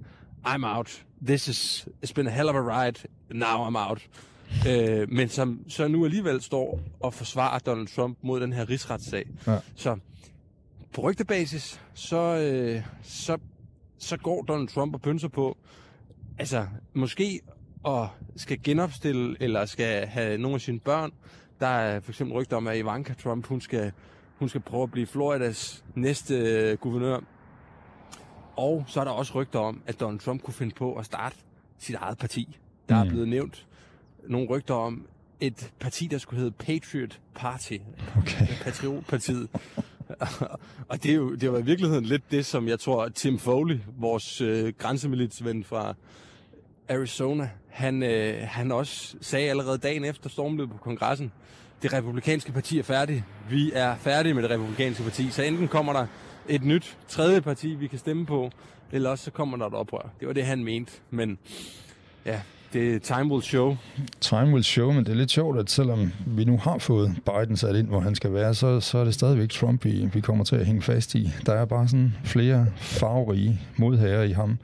I'm 0.47 0.77
out. 0.77 1.03
This 1.27 1.49
is, 1.49 1.89
it's 2.07 2.12
been 2.15 2.27
a 2.27 2.31
hell 2.31 2.49
of 2.49 2.55
a 2.55 2.85
ride. 2.85 3.01
Now 3.31 3.69
I'm 3.69 3.89
out. 3.89 4.09
Øh, 4.69 5.12
men 5.12 5.29
som 5.29 5.61
så 5.69 5.89
nu 5.89 6.05
alligevel 6.05 6.43
står 6.43 6.81
og 7.01 7.15
forsvarer 7.15 7.59
Donald 7.59 7.89
Trump 7.97 8.19
mod 8.23 8.41
den 8.41 8.53
her 8.53 8.71
rigsretssag. 8.71 9.27
Ja. 9.47 9.59
Så 9.75 9.97
på 10.92 11.01
rygtebasis, 11.01 11.81
så, 11.94 12.16
øh, 12.16 12.83
så, 13.03 13.38
så 13.99 14.16
går 14.16 14.42
Donald 14.42 14.68
Trump 14.68 14.94
og 14.94 15.01
pynser 15.01 15.29
på, 15.29 15.57
altså 16.38 16.66
måske 16.94 17.40
og 17.83 18.09
skal 18.37 18.62
genopstille, 18.62 19.37
eller 19.40 19.64
skal 19.64 20.07
have 20.07 20.38
nogle 20.38 20.55
af 20.55 20.61
sine 20.61 20.81
børn. 20.81 21.12
Der 21.61 21.66
er 21.66 22.01
for 22.01 22.11
eksempel 22.11 22.37
rygter 22.37 22.57
om, 22.57 22.66
at 22.66 22.79
Ivanka 22.79 23.14
Trump, 23.14 23.46
hun 23.46 23.61
skal, 23.61 23.92
hun 24.38 24.49
skal 24.49 24.61
prøve 24.61 24.83
at 24.83 24.90
blive 24.90 25.07
Floridas 25.07 25.85
næste 25.94 26.35
øh, 26.35 26.79
guvernør. 26.79 27.20
Og 28.57 28.85
så 28.87 29.01
er 29.01 29.05
der 29.05 29.11
også 29.11 29.35
rygter 29.35 29.59
om, 29.59 29.83
at 29.87 30.01
Donald 30.01 30.20
Trump 30.20 30.42
kunne 30.42 30.55
finde 30.55 30.75
på 30.75 30.94
at 30.94 31.07
starte 31.07 31.37
sit 31.79 31.94
eget 31.94 32.18
parti. 32.18 32.59
Der 32.88 33.03
mm. 33.03 33.09
er 33.09 33.12
blevet 33.12 33.29
nævnt 33.29 33.66
nogle 34.29 34.49
rygter 34.49 34.75
om 34.75 35.07
et 35.40 35.72
parti, 35.81 36.07
der 36.07 36.18
skulle 36.18 36.40
hedde 36.40 36.55
Patriot 36.59 37.20
Party. 37.35 37.79
Okay. 38.16 38.46
Patriotpartiet. 38.62 39.49
og 40.90 41.03
det, 41.03 41.11
er 41.11 41.14
jo, 41.14 41.35
det 41.35 41.53
var 41.53 41.59
i 41.59 41.64
virkeligheden 41.64 42.05
lidt 42.05 42.31
det, 42.31 42.47
som 42.47 42.69
jeg 42.69 42.81
tror, 42.81 43.09
Tim 43.09 43.38
Foley, 43.38 43.79
vores 43.99 44.40
øh, 44.40 44.73
grænsemilitsven 44.79 45.64
fra 45.64 45.95
Arizona, 46.88 47.51
han, 47.69 48.03
øh, 48.03 48.35
han 48.42 48.73
også 48.73 49.16
sagde 49.21 49.51
allerede 49.51 49.79
dagen 49.79 50.05
efter 50.05 50.31
stormløbet 50.31 50.77
på 50.77 50.83
kongressen, 50.83 51.33
det 51.83 51.92
republikanske 51.92 52.53
parti 52.53 52.79
er 52.79 52.83
færdigt. 52.83 53.25
Vi 53.51 53.73
er 53.75 53.97
færdige 53.97 54.35
med 54.35 54.42
det 54.42 54.51
republikanske 54.51 55.03
parti. 55.03 55.31
Så 55.31 55.42
enten 55.42 55.69
kommer 55.69 55.92
der 55.92 56.07
et 56.49 56.64
nyt 56.64 56.99
tredje 57.09 57.40
parti, 57.40 57.75
vi 57.75 57.87
kan 57.87 57.99
stemme 57.99 58.27
på, 58.27 58.51
eller 58.92 59.11
også 59.11 59.25
så 59.25 59.31
kommer 59.31 59.57
der 59.57 59.66
et 59.66 59.75
oprør. 59.75 60.11
Det 60.21 60.29
var 60.29 60.35
det, 60.35 60.47
han 60.47 60.64
mente. 60.64 60.92
Men 61.11 61.38
ja, 62.25 62.40
det 62.77 63.03
time 63.03 63.33
will 63.33 63.43
show. 63.43 63.77
Time 64.21 64.47
will 64.53 64.65
show, 64.65 64.93
men 64.93 65.05
det 65.05 65.12
er 65.12 65.17
lidt 65.17 65.31
sjovt, 65.31 65.59
at 65.59 65.71
selvom 65.71 66.12
vi 66.27 66.45
nu 66.45 66.59
har 66.59 66.79
fået 66.79 67.17
Biden 67.27 67.57
sat 67.57 67.77
ind, 67.77 67.87
hvor 67.87 68.01
han 68.01 68.15
skal 68.15 68.33
være, 68.33 68.55
så, 68.55 68.81
så 68.81 68.99
er 68.99 69.05
det 69.05 69.15
stadigvæk 69.15 69.51
Trump, 69.51 69.85
vi, 69.85 70.09
vi 70.12 70.21
kommer 70.21 70.45
til 70.45 70.57
at 70.57 70.67
hænge 70.67 70.83
fast 70.83 71.15
i. 71.15 71.31
Der 71.47 71.53
er 71.53 71.65
bare 71.65 71.89
sådan 71.89 72.15
flere 72.25 72.67
farverige 72.77 73.61
modherrer 73.77 74.23
i 74.23 74.33
ham. 74.33 74.59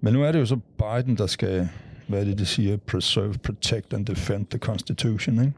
Men 0.00 0.12
nu 0.12 0.22
er 0.22 0.32
det 0.32 0.38
jo 0.38 0.46
så 0.46 0.58
Biden, 0.78 1.16
der 1.16 1.26
skal, 1.26 1.68
hvad 2.06 2.20
er 2.20 2.24
det, 2.24 2.38
det 2.38 2.48
siger, 2.48 2.76
preserve, 2.76 3.34
protect 3.42 3.94
and 3.94 4.06
defend 4.06 4.46
the 4.46 4.58
Constitution, 4.58 5.40
ikke? 5.40 5.52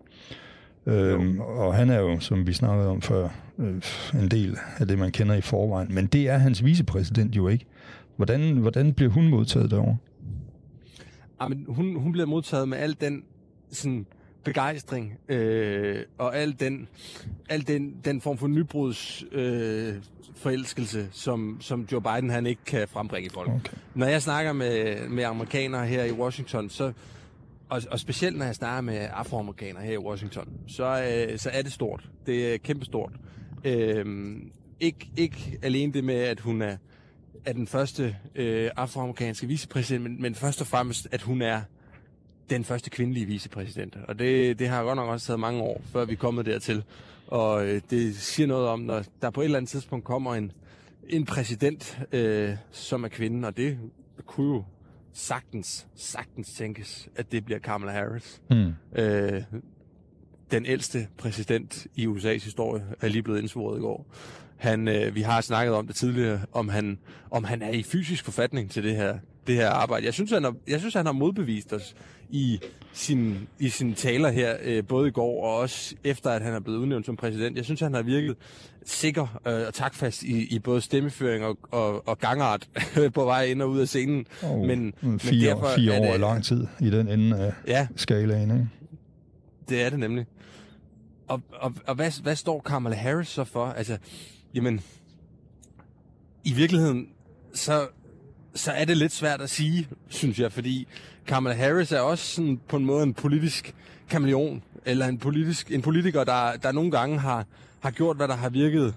Øhm, 0.86 1.40
og 1.40 1.74
han 1.74 1.90
er 1.90 2.00
jo, 2.00 2.20
som 2.20 2.46
vi 2.46 2.52
snakkede 2.52 2.88
om 2.88 3.02
før, 3.02 3.28
øh, 3.58 3.82
en 4.14 4.28
del 4.28 4.56
af 4.78 4.88
det, 4.88 4.98
man 4.98 5.12
kender 5.12 5.34
i 5.34 5.40
forvejen. 5.40 5.94
Men 5.94 6.06
det 6.06 6.28
er 6.28 6.38
hans 6.38 6.64
vicepræsident 6.64 7.36
jo 7.36 7.48
ikke. 7.48 7.66
Hvordan, 8.16 8.52
hvordan 8.52 8.92
bliver 8.92 9.10
hun 9.10 9.28
modtaget 9.28 9.70
derovre? 9.70 9.96
Ja, 11.44 11.48
men 11.48 11.64
hun, 11.68 11.96
hun 11.96 12.12
bliver 12.12 12.26
modtaget 12.26 12.68
med 12.68 12.78
al 12.78 12.96
den 13.00 13.24
sådan, 13.70 14.06
begejstring 14.44 15.18
øh, 15.28 16.02
og 16.18 16.36
al 16.36 16.60
den, 16.60 16.88
al 17.48 17.66
den, 17.68 17.96
den 18.04 18.20
form 18.20 18.38
for 18.38 18.46
nybruds 18.46 19.24
øh, 19.32 19.94
forelskelse, 20.34 21.08
som, 21.12 21.56
som 21.60 21.88
Joe 21.92 22.00
Biden 22.00 22.30
han 22.30 22.46
ikke 22.46 22.64
kan 22.64 22.88
frembringe 22.88 23.26
i 23.26 23.30
folk. 23.30 23.48
Okay. 23.48 23.76
Når 23.94 24.06
jeg 24.06 24.22
snakker 24.22 24.52
med, 24.52 25.08
med 25.08 25.24
amerikanere 25.24 25.86
her 25.86 26.04
i 26.04 26.12
Washington, 26.12 26.70
så, 26.70 26.92
og, 27.68 27.82
og 27.90 28.00
specielt 28.00 28.38
når 28.38 28.44
jeg 28.44 28.54
snakker 28.54 28.80
med 28.80 29.08
afroamerikanere 29.12 29.84
her 29.84 29.92
i 29.92 29.98
Washington, 29.98 30.48
så, 30.66 30.84
øh, 30.84 31.38
så 31.38 31.50
er 31.52 31.62
det 31.62 31.72
stort. 31.72 32.08
Det 32.26 32.54
er 32.54 32.58
kæmpestort. 32.58 33.12
Øh, 33.64 34.36
ikke, 34.80 35.10
ikke 35.16 35.58
alene 35.62 35.92
det 35.92 36.04
med, 36.04 36.14
at 36.14 36.40
hun 36.40 36.62
er 36.62 36.76
er 37.44 37.52
den 37.52 37.66
første 37.66 38.16
øh, 38.34 38.70
afroamerikanske 38.76 39.46
vicepræsident, 39.46 40.02
men, 40.02 40.22
men 40.22 40.34
først 40.34 40.60
og 40.60 40.66
fremmest, 40.66 41.08
at 41.12 41.22
hun 41.22 41.42
er 41.42 41.62
den 42.50 42.64
første 42.64 42.90
kvindelige 42.90 43.26
vicepræsident. 43.26 43.96
Og 44.08 44.18
det, 44.18 44.58
det 44.58 44.68
har 44.68 44.82
godt 44.82 44.96
nok 44.96 45.08
også 45.08 45.26
taget 45.26 45.40
mange 45.40 45.62
år, 45.62 45.82
før 45.92 46.04
vi 46.04 46.12
er 46.12 46.16
kommet 46.16 46.46
dertil. 46.46 46.84
Og 47.26 47.66
øh, 47.66 47.80
det 47.90 48.16
siger 48.16 48.46
noget 48.46 48.68
om, 48.68 48.80
når 48.80 49.04
der 49.22 49.30
på 49.30 49.40
et 49.40 49.44
eller 49.44 49.58
andet 49.58 49.70
tidspunkt 49.70 50.04
kommer 50.04 50.34
en, 50.34 50.52
en 51.08 51.24
præsident, 51.24 51.98
øh, 52.12 52.56
som 52.70 53.04
er 53.04 53.08
kvinde, 53.08 53.48
og 53.48 53.56
det 53.56 53.78
kunne 54.26 54.54
jo 54.54 54.64
sagtens, 55.12 55.86
sagtens 55.94 56.52
tænkes, 56.52 57.08
at 57.16 57.32
det 57.32 57.44
bliver 57.44 57.58
Kamala 57.58 57.92
Harris. 57.92 58.42
Mm. 58.50 58.74
Øh, 58.96 59.42
den 60.50 60.66
ældste 60.66 61.08
præsident 61.18 61.86
i 61.94 62.06
USA's 62.06 62.44
historie, 62.44 62.84
er 63.00 63.08
lige 63.08 63.22
blevet 63.22 63.40
indsvoret 63.40 63.78
i 63.78 63.80
går. 63.80 64.06
Han, 64.56 64.88
øh, 64.88 65.14
vi 65.14 65.20
har 65.20 65.40
snakket 65.40 65.74
om 65.74 65.86
det 65.86 65.96
tidligere, 65.96 66.40
om 66.52 66.68
han, 66.68 66.98
om 67.30 67.44
han 67.44 67.62
er 67.62 67.70
i 67.70 67.82
fysisk 67.82 68.24
forfatning 68.24 68.70
til 68.70 68.84
det 68.84 68.96
her, 68.96 69.18
det 69.46 69.54
her 69.54 69.70
arbejde. 69.70 70.06
Jeg 70.06 70.14
synes, 70.14 70.30
han 70.30 70.44
har, 70.44 70.54
jeg 70.68 70.80
synes, 70.80 70.94
han 70.94 71.06
har 71.06 71.12
modbevist 71.12 71.72
os 71.72 71.94
i 72.30 72.60
sin, 72.92 73.48
i 73.58 73.68
sine 73.68 73.94
taler 73.94 74.30
her, 74.30 74.56
øh, 74.62 74.86
både 74.86 75.08
i 75.08 75.10
går 75.10 75.44
og 75.44 75.56
også 75.56 75.94
efter, 76.04 76.30
at 76.30 76.42
han 76.42 76.54
er 76.54 76.60
blevet 76.60 76.78
udnævnt 76.78 77.06
som 77.06 77.16
præsident. 77.16 77.56
Jeg 77.56 77.64
synes, 77.64 77.80
han 77.80 77.94
har 77.94 78.02
virket 78.02 78.36
sikker 78.84 79.40
øh, 79.46 79.66
og 79.66 79.74
takfast 79.74 80.22
i, 80.22 80.54
i 80.54 80.58
både 80.58 80.80
stemmeføring 80.80 81.44
og, 81.44 81.58
og, 81.70 82.08
og 82.08 82.18
gangart 82.18 82.68
på 83.14 83.24
vej 83.24 83.44
ind 83.44 83.62
og 83.62 83.70
ud 83.70 83.80
af 83.80 83.88
scenen. 83.88 84.26
Oh, 84.42 84.58
men, 84.58 84.94
men 85.00 85.20
fire, 85.20 85.50
derfor 85.50 85.68
fire 85.76 85.92
år 85.92 86.04
er 86.04 86.10
det, 86.10 86.20
lang 86.20 86.44
tid 86.44 86.66
i 86.80 86.90
den 86.90 87.08
ende 87.08 87.38
af 87.38 87.52
ja, 87.66 87.86
skalaen, 87.96 88.50
ikke? 88.50 88.68
Det 89.68 89.82
er 89.82 89.90
det 89.90 89.98
nemlig. 89.98 90.26
Og, 91.28 91.42
og, 91.52 91.74
og 91.86 91.94
hvad, 91.94 92.22
hvad 92.22 92.36
står 92.36 92.60
Kamala 92.60 92.96
Harris 92.96 93.28
så 93.28 93.44
for? 93.44 93.66
Altså, 93.66 93.98
jamen, 94.54 94.80
i 96.44 96.52
virkeligheden, 96.52 97.08
så, 97.54 97.88
så 98.54 98.72
er 98.72 98.84
det 98.84 98.96
lidt 98.96 99.12
svært 99.12 99.40
at 99.40 99.50
sige, 99.50 99.88
synes 100.08 100.38
jeg, 100.38 100.52
fordi 100.52 100.86
Kamala 101.26 101.54
Harris 101.54 101.92
er 101.92 102.00
også 102.00 102.24
sådan 102.24 102.60
på 102.68 102.76
en 102.76 102.84
måde 102.84 103.02
en 103.02 103.14
politisk 103.14 103.74
kameleon, 104.10 104.62
eller 104.84 105.06
en, 105.06 105.18
politisk, 105.18 105.72
en 105.72 105.82
politiker, 105.82 106.24
der, 106.24 106.56
der 106.56 106.72
nogle 106.72 106.90
gange 106.90 107.18
har, 107.18 107.46
har 107.80 107.90
gjort, 107.90 108.16
hvad 108.16 108.28
der 108.28 108.36
har 108.36 108.48
virket 108.48 108.94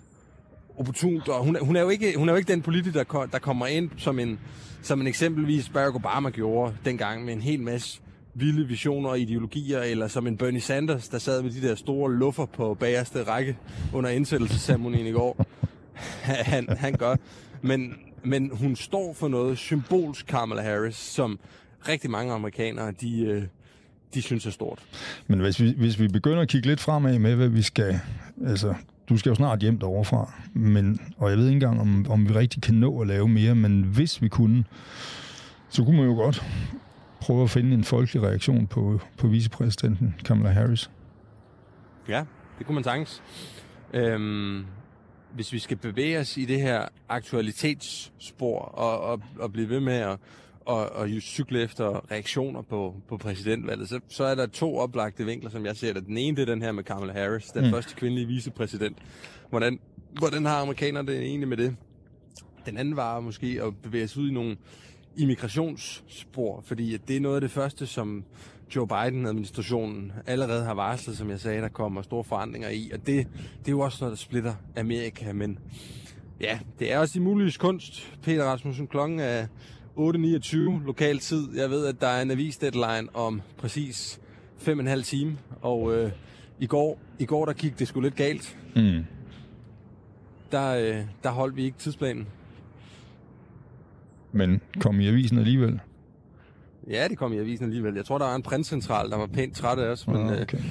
opportunt, 0.78 1.28
og 1.28 1.44
hun, 1.44 1.58
hun, 1.62 1.76
er 1.76 1.82
jo 1.82 1.90
ikke, 1.90 2.14
hun 2.18 2.30
er 2.30 2.34
jo 2.34 2.38
ikke 2.38 2.52
den 2.52 2.62
politiker, 2.62 3.04
der, 3.04 3.26
der 3.26 3.40
kommer 3.40 3.68
ind 3.68 3.90
som 3.98 4.20
en, 4.20 4.40
som 4.82 5.02
en 5.02 5.08
eksempelvis 5.08 5.70
Barack 5.70 5.96
Obama 5.96 6.30
gjorde 6.30 6.78
dengang 6.86 7.26
med 7.26 7.34
en 7.34 7.42
hel 7.42 7.62
masse 7.62 8.02
vilde 8.40 8.68
visioner 8.68 9.10
og 9.10 9.20
ideologier, 9.20 9.80
eller 9.80 10.08
som 10.08 10.28
en 10.28 10.38
Bernie 10.38 10.62
Sanders, 10.62 11.08
der 11.08 11.18
sad 11.18 11.42
med 11.42 11.52
de 11.52 11.68
der 11.68 11.76
store 11.76 12.14
luffer 12.14 12.46
på 12.46 12.74
bagerste 12.80 13.24
række 13.24 13.58
under 13.94 14.10
indsættelsesceremonien 14.10 15.08
i 15.08 15.12
går. 15.12 15.46
han, 16.52 16.68
han 16.70 16.94
gør. 16.94 17.16
Men, 17.62 17.94
men 18.24 18.52
hun 18.54 18.76
står 18.76 19.14
for 19.14 19.28
noget 19.28 19.58
symbolsk, 19.58 20.26
Kamala 20.26 20.62
Harris, 20.62 20.96
som 20.96 21.40
rigtig 21.88 22.12
mange 22.12 22.34
amerikanere, 22.34 22.92
de, 23.02 23.22
øh, 23.22 23.44
de 24.14 24.22
synes 24.22 24.46
er 24.46 24.52
stort. 24.52 24.80
Men 25.28 25.40
hvis 25.40 25.62
vi, 25.62 25.74
hvis 25.78 26.00
vi 26.00 26.08
begynder 26.08 26.42
at 26.42 26.48
kigge 26.48 26.68
lidt 26.68 26.80
fremad 26.80 27.20
med, 27.20 27.36
hvad 27.36 27.48
vi 27.48 27.62
skal... 27.62 28.00
Altså, 28.46 28.74
du 29.10 29.18
skal 29.18 29.30
jo 29.30 29.36
snart 29.36 29.60
hjem 29.60 29.80
deroverfra, 29.80 30.34
men, 30.54 31.00
og 31.18 31.30
jeg 31.30 31.38
ved 31.38 31.46
ikke 31.46 31.54
engang, 31.54 31.82
om, 31.82 32.06
om 32.10 32.30
vi 32.30 32.34
rigtig 32.34 32.62
kan 32.62 32.76
nå 32.76 33.02
at 33.02 33.08
lave 33.08 33.28
mere, 33.28 33.56
men 33.56 33.82
hvis 33.82 34.22
vi 34.22 34.28
kunne, 34.28 34.64
så 35.70 35.84
kunne 35.84 35.98
man 35.98 36.06
jo 36.06 36.14
godt 36.14 36.44
prøve 37.28 37.44
at 37.44 37.50
finde 37.50 37.74
en 37.74 37.84
folkelig 37.84 38.24
reaktion 38.24 38.68
på, 38.68 39.00
på 39.18 39.28
vicepræsidenten 39.28 40.16
Kamala 40.26 40.50
Harris. 40.50 40.92
Ja, 42.10 42.26
det 42.58 42.66
kunne 42.66 42.76
man 42.76 42.84
sagtens. 42.84 43.24
Øhm, 43.94 44.66
hvis 45.34 45.54
vi 45.54 45.60
skal 45.60 45.78
bevæge 45.78 46.20
os 46.20 46.38
i 46.38 46.46
det 46.46 46.62
her 46.62 46.86
aktualitetsspor 47.10 48.60
og, 48.60 49.00
og, 49.00 49.22
og 49.40 49.52
blive 49.52 49.70
ved 49.70 49.80
med 49.80 49.94
at 49.94 50.18
og, 50.66 50.90
og 50.90 51.10
cykle 51.22 51.62
efter 51.62 52.12
reaktioner 52.12 52.62
på, 52.62 52.96
på 53.08 53.18
præsidentvalget, 53.18 53.90
så, 53.90 54.00
så 54.10 54.24
er 54.24 54.36
der 54.36 54.46
to 54.46 54.78
oplagte 54.78 55.26
vinkler, 55.26 55.50
som 55.50 55.66
jeg 55.66 55.76
ser 55.78 55.94
det. 55.94 56.06
Den 56.06 56.18
ene, 56.18 56.38
det 56.38 56.50
er 56.50 56.54
den 56.54 56.62
her 56.62 56.72
med 56.72 56.84
Kamala 56.84 57.14
Harris, 57.14 57.46
den 57.46 57.66
mm. 57.66 57.72
første 57.72 57.96
kvindelige 57.96 58.28
vicepræsident. 58.28 58.98
Hvordan, 59.50 59.80
hvordan 60.20 60.46
har 60.46 60.62
amerikanerne 60.62 61.08
det 61.08 61.22
egentlig 61.22 61.48
med 61.48 61.58
det? 61.58 61.76
Den 62.66 62.78
anden 62.78 62.96
var 62.96 63.20
måske 63.20 63.60
at 63.64 63.74
bevæge 63.84 64.08
sig 64.08 64.22
ud 64.22 64.30
i 64.30 64.34
nogle 64.34 64.58
immigrationsspor, 65.18 66.64
fordi 66.66 66.98
det 66.98 67.16
er 67.16 67.20
noget 67.20 67.36
af 67.36 67.42
det 67.42 67.52
første, 67.52 67.88
som 67.88 68.24
Joe 68.76 68.88
Biden-administrationen 68.88 70.12
allerede 70.26 70.64
har 70.64 70.74
varslet, 70.74 71.18
som 71.18 71.30
jeg 71.30 71.40
sagde, 71.40 71.62
der 71.62 71.68
kommer 71.68 72.02
store 72.02 72.24
forandringer 72.24 72.70
i, 72.70 72.92
og 72.94 73.00
det, 73.00 73.28
det 73.60 73.68
er 73.68 73.72
jo 73.72 73.80
også 73.80 73.98
noget, 74.02 74.12
der 74.12 74.18
splitter 74.18 74.54
Amerika, 74.78 75.34
men 75.34 75.60
ja, 76.42 76.60
det 76.80 76.94
er 76.94 77.00
også 77.00 77.14
de 77.14 77.24
mulige 77.24 77.52
kunst. 77.60 78.14
Peter 78.24 78.44
Rasmussen 78.44 78.88
klokken 78.88 79.20
er 79.20 79.48
8.29 79.98 80.58
lokal 80.86 81.20
tid. 81.20 81.58
Jeg 81.58 81.70
ved, 81.70 81.86
at 81.86 82.02
der 82.02 82.08
er 82.08 82.22
en 82.22 82.32
avis-deadline 82.32 83.16
om 83.16 83.42
præcis 83.58 84.20
5,5 84.62 85.02
time, 85.04 85.38
og 85.62 85.96
øh, 85.96 86.12
i, 86.60 86.68
går, 86.68 87.00
i 87.20 87.26
går 87.26 87.46
der 87.46 87.54
gik 87.54 87.80
det 87.80 87.88
sgu 87.88 88.00
lidt 88.00 88.16
galt. 88.16 88.58
Mm. 88.76 89.06
Der, 90.52 90.70
øh, 90.70 91.06
der 91.24 91.30
holdt 91.30 91.56
vi 91.56 91.64
ikke 91.64 91.78
tidsplanen. 91.78 92.28
Men 94.38 94.62
kom 94.80 95.00
i 95.00 95.08
avisen 95.08 95.38
alligevel? 95.38 95.80
Ja, 96.90 97.08
det 97.08 97.18
kom 97.18 97.34
i 97.34 97.38
avisen 97.38 97.66
alligevel. 97.66 97.96
Jeg 97.96 98.06
tror, 98.06 98.18
der 98.18 98.26
var 98.26 98.36
en 98.36 98.42
printcentral, 98.42 99.10
der 99.10 99.18
var 99.18 99.28
pænt 99.28 99.56
træt 99.56 99.80
af 99.80 99.92
os, 99.92 100.08
men, 100.08 100.16
ah, 100.16 100.42
okay. 100.42 100.58
øh, 100.58 100.64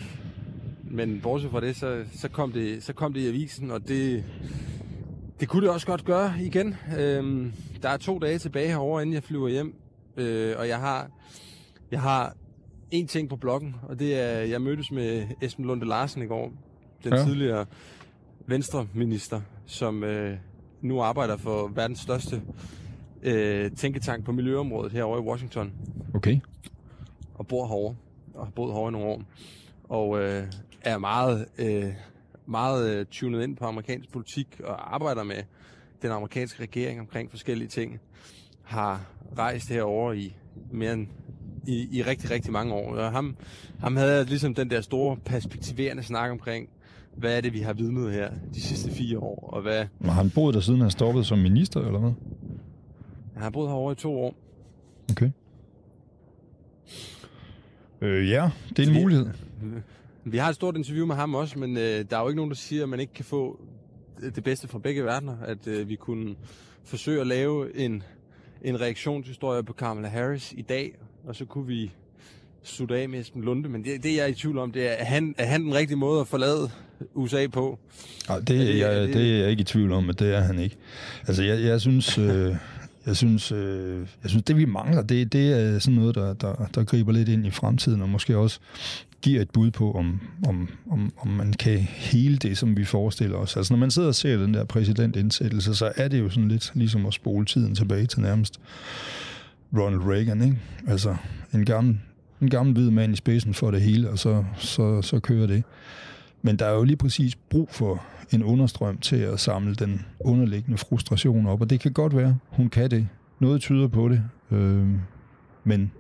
men 0.91 1.21
bortset 1.21 1.51
fra 1.51 1.61
det, 1.61 1.77
så, 1.77 2.05
så, 2.15 2.29
kom 2.29 2.53
det, 2.53 2.83
så 2.83 2.93
kom 2.93 3.13
det 3.13 3.21
i 3.21 3.29
avisen, 3.29 3.71
og 3.71 3.89
det, 3.89 4.25
det 5.41 5.49
kunne 5.49 5.63
det 5.63 5.71
også 5.71 5.87
godt 5.87 6.05
gøre 6.05 6.33
igen. 6.41 6.75
Øhm, 6.99 7.53
der 7.83 7.89
er 7.89 7.97
to 7.97 8.19
dage 8.19 8.39
tilbage 8.39 8.69
herovre, 8.69 9.03
inden 9.03 9.15
jeg 9.15 9.23
flyver 9.23 9.49
hjem, 9.49 9.75
øh, 10.17 10.55
og 10.59 10.69
jeg 10.69 10.79
har, 10.79 11.11
jeg 11.91 12.01
har 12.01 12.35
en 12.91 13.07
ting 13.07 13.29
på 13.29 13.37
bloggen, 13.37 13.77
og 13.83 13.99
det 13.99 14.21
er, 14.21 14.39
jeg 14.39 14.63
mødtes 14.63 14.91
med 14.91 15.27
Esben 15.43 15.65
Lunde 15.65 15.87
Larsen 15.87 16.23
i 16.23 16.27
går, 16.27 16.53
den 17.05 17.13
ja. 17.13 17.25
tidligere 17.25 17.67
venstreminister, 18.47 19.41
som 19.67 20.05
øh, 20.05 20.37
nu 20.81 21.01
arbejder 21.01 21.37
for 21.37 21.69
verdens 21.75 21.99
største 21.99 22.43
øh, 23.27 23.71
tænketank 23.71 24.25
på 24.25 24.33
miljøområdet 24.33 24.93
herovre 24.93 25.19
i 25.19 25.23
Washington. 25.23 25.73
Okay. 26.15 26.41
Og 27.35 27.47
bor 27.47 27.67
herovre, 27.67 27.97
og 28.35 28.47
har 28.47 28.51
boet 28.51 28.73
herovre 28.73 28.89
i 28.89 28.93
nogle 28.93 29.09
år. 29.09 29.23
Og 29.89 30.23
øh, 30.23 30.45
er 30.81 30.99
meget, 30.99 31.47
øh, 31.59 31.93
meget 32.47 32.97
øh, 32.97 33.07
tunet 33.11 33.43
ind 33.43 33.57
på 33.57 33.65
amerikansk 33.65 34.13
politik 34.13 34.61
og 34.65 34.95
arbejder 34.95 35.25
med 35.25 35.43
den 36.03 36.11
amerikanske 36.11 36.63
regering 36.63 37.01
omkring 37.01 37.31
forskellige 37.31 37.69
ting. 37.69 38.01
Har 38.63 39.07
rejst 39.39 39.69
herover 39.69 40.13
i 40.13 40.37
mere 40.73 40.93
end 40.93 41.07
i, 41.67 41.99
i 41.99 42.03
rigtig, 42.03 42.31
rigtig 42.31 42.53
mange 42.53 42.75
år. 42.75 42.95
Og 42.95 43.13
ham, 43.13 43.37
ham 43.81 43.97
havde 43.97 44.25
ligesom 44.25 44.55
den 44.55 44.71
der 44.71 44.81
store 44.81 45.17
perspektiverende 45.17 46.03
snak 46.03 46.31
omkring, 46.31 46.69
hvad 47.17 47.37
er 47.37 47.41
det, 47.41 47.53
vi 47.53 47.61
har 47.61 47.73
vidnet 47.73 48.13
her 48.13 48.31
de 48.55 48.61
sidste 48.61 48.91
fire 48.91 49.19
år, 49.19 49.51
og 49.53 49.63
hvad... 49.63 49.85
Har 50.05 50.13
han 50.13 50.31
boet 50.31 50.55
der 50.55 50.61
siden 50.61 50.81
han 50.81 50.91
stoppede 50.91 51.25
som 51.25 51.39
minister, 51.39 51.81
eller 51.81 51.99
hvad? 51.99 52.13
Han 53.37 53.43
har 53.43 53.51
boet 53.51 53.69
herovre 53.69 53.93
i 53.93 53.97
to 53.97 54.21
år. 54.21 54.35
Okay. 55.11 55.31
Øh, 58.01 58.31
ja, 58.31 58.51
det 58.69 58.79
er 58.79 58.89
en 58.89 58.95
vi, 58.95 59.01
mulighed. 59.01 59.27
Vi 60.25 60.39
har 60.39 60.49
et 60.49 60.55
stort 60.55 60.77
interview 60.77 61.07
med 61.07 61.15
ham 61.15 61.35
også, 61.35 61.59
men 61.59 61.77
øh, 61.77 62.05
der 62.11 62.17
er 62.17 62.21
jo 62.21 62.29
ikke 62.29 62.37
nogen, 62.37 62.51
der 62.51 62.57
siger, 62.57 62.83
at 62.83 62.89
man 62.89 63.01
ikke 63.01 63.13
kan 63.13 63.25
få 63.25 63.61
det 64.35 64.45
bedste 64.45 64.69
fra 64.69 64.79
begge 64.79 65.05
verdener. 65.05 65.37
At 65.45 65.67
øh, 65.67 65.89
vi 65.89 65.97
kunne 65.97 66.35
forsøge 66.85 67.21
at 67.21 67.27
lave 67.27 67.77
en, 67.77 68.03
en 68.63 68.81
reaktionshistorie 68.81 69.63
på 69.63 69.73
Kamala 69.73 70.09
Harris 70.09 70.55
i 70.57 70.63
dag, 70.63 70.99
og 71.25 71.37
så 71.37 71.45
kunne 71.45 71.67
vi 71.67 71.93
slutte 72.63 72.97
af 72.97 73.09
med 73.09 73.21
Esben 73.21 73.43
Lunde, 73.43 73.69
men 73.69 73.85
det, 73.85 74.03
det 74.03 74.17
jeg 74.17 74.23
er 74.23 74.27
i 74.27 74.35
tvivl 74.35 74.59
om, 74.59 74.73
det 74.73 74.87
er, 74.87 74.93
er 74.93 75.05
han, 75.05 75.35
er 75.39 75.47
han 75.47 75.63
den 75.63 75.75
rigtige 75.75 75.97
måde 75.97 76.21
at 76.21 76.27
forlade 76.27 76.71
USA 77.15 77.47
på? 77.47 77.79
Ja, 78.29 78.41
det, 78.41 78.51
er 78.51 78.65
det, 78.65 78.79
jeg, 78.79 78.95
det, 78.95 79.15
det 79.15 79.33
er 79.33 79.39
jeg 79.39 79.51
ikke 79.51 79.61
i 79.61 79.65
tvivl 79.65 79.93
om, 79.93 80.11
at 80.11 80.19
det 80.19 80.35
er 80.35 80.41
han 80.41 80.59
ikke. 80.59 80.77
Altså, 81.27 81.43
jeg, 81.43 81.61
jeg 81.61 81.81
synes... 81.81 82.19
Øh, 82.19 82.57
jeg 83.07 83.17
synes, 83.17 83.53
øh, 83.53 84.07
jeg 84.23 84.31
synes, 84.31 84.45
det 84.45 84.57
vi 84.57 84.65
mangler, 84.65 85.03
det, 85.03 85.33
det 85.33 85.53
er 85.53 85.79
sådan 85.79 85.99
noget, 85.99 86.15
der, 86.15 86.33
der, 86.33 86.67
der 86.75 86.85
griber 86.85 87.13
lidt 87.13 87.29
ind 87.29 87.47
i 87.47 87.51
fremtiden, 87.51 88.03
og 88.03 88.09
måske 88.09 88.37
også 88.37 88.61
giver 89.23 89.43
et 89.43 89.51
bud 89.51 89.71
på, 89.71 89.93
om, 89.93 90.21
om, 90.47 90.69
om, 90.91 91.13
om 91.19 91.29
man 91.29 91.53
kan 91.53 91.79
hele 91.79 92.37
det, 92.37 92.59
som 92.59 92.77
vi 92.77 92.85
forestiller 92.85 93.37
os. 93.37 93.57
Altså 93.57 93.73
når 93.73 93.79
man 93.79 93.91
sidder 93.91 94.09
og 94.09 94.15
ser 94.15 94.37
den 94.37 94.55
der 94.55 94.65
præsidentindsættelse, 94.65 95.75
så 95.75 95.93
er 95.97 96.09
det 96.09 96.21
jo 96.21 96.29
sådan 96.31 96.49
lidt 96.49 96.71
ligesom 96.75 97.07
at 97.07 97.15
spole 97.15 97.47
tiden 97.47 97.75
tilbage 97.75 98.07
til 98.07 98.21
nærmest 98.21 98.61
Ronald 99.77 100.01
Reagan, 100.01 100.43
ikke? 100.43 100.59
Altså 100.89 101.17
en 101.55 101.65
gammel, 101.65 101.99
en 102.43 102.51
gammel 102.51 102.75
hvid 102.75 102.91
mand 102.91 103.13
i 103.13 103.17
spidsen 103.17 103.55
for 103.55 103.71
det 103.71 103.81
hele, 103.81 104.11
og 104.11 104.19
så, 104.19 104.45
så, 104.59 105.03
så 105.03 105.21
kører 105.21 105.47
det. 105.47 105.65
Men 106.47 106.57
der 106.57 106.67
er 106.67 106.75
jo 106.75 106.85
lige 106.85 106.97
præcis 106.97 107.37
brug 107.37 107.69
for 107.71 108.05
en 108.33 108.43
understrøm 108.43 108.99
til 108.99 109.17
at 109.17 109.41
samle 109.41 109.75
den 109.75 110.07
underliggende 110.21 110.79
frustration 110.79 111.47
op, 111.47 111.61
og 111.61 111.71
det 111.71 111.81
kan 111.81 111.93
godt 111.93 112.17
være, 112.17 112.39
hun 112.49 112.69
kan 112.69 112.91
det. 112.91 113.09
Noget 113.39 113.61
tyder 113.61 113.89
på 113.89 114.09
det, 114.09 114.23
øh, 114.51 114.89
men 115.65 115.93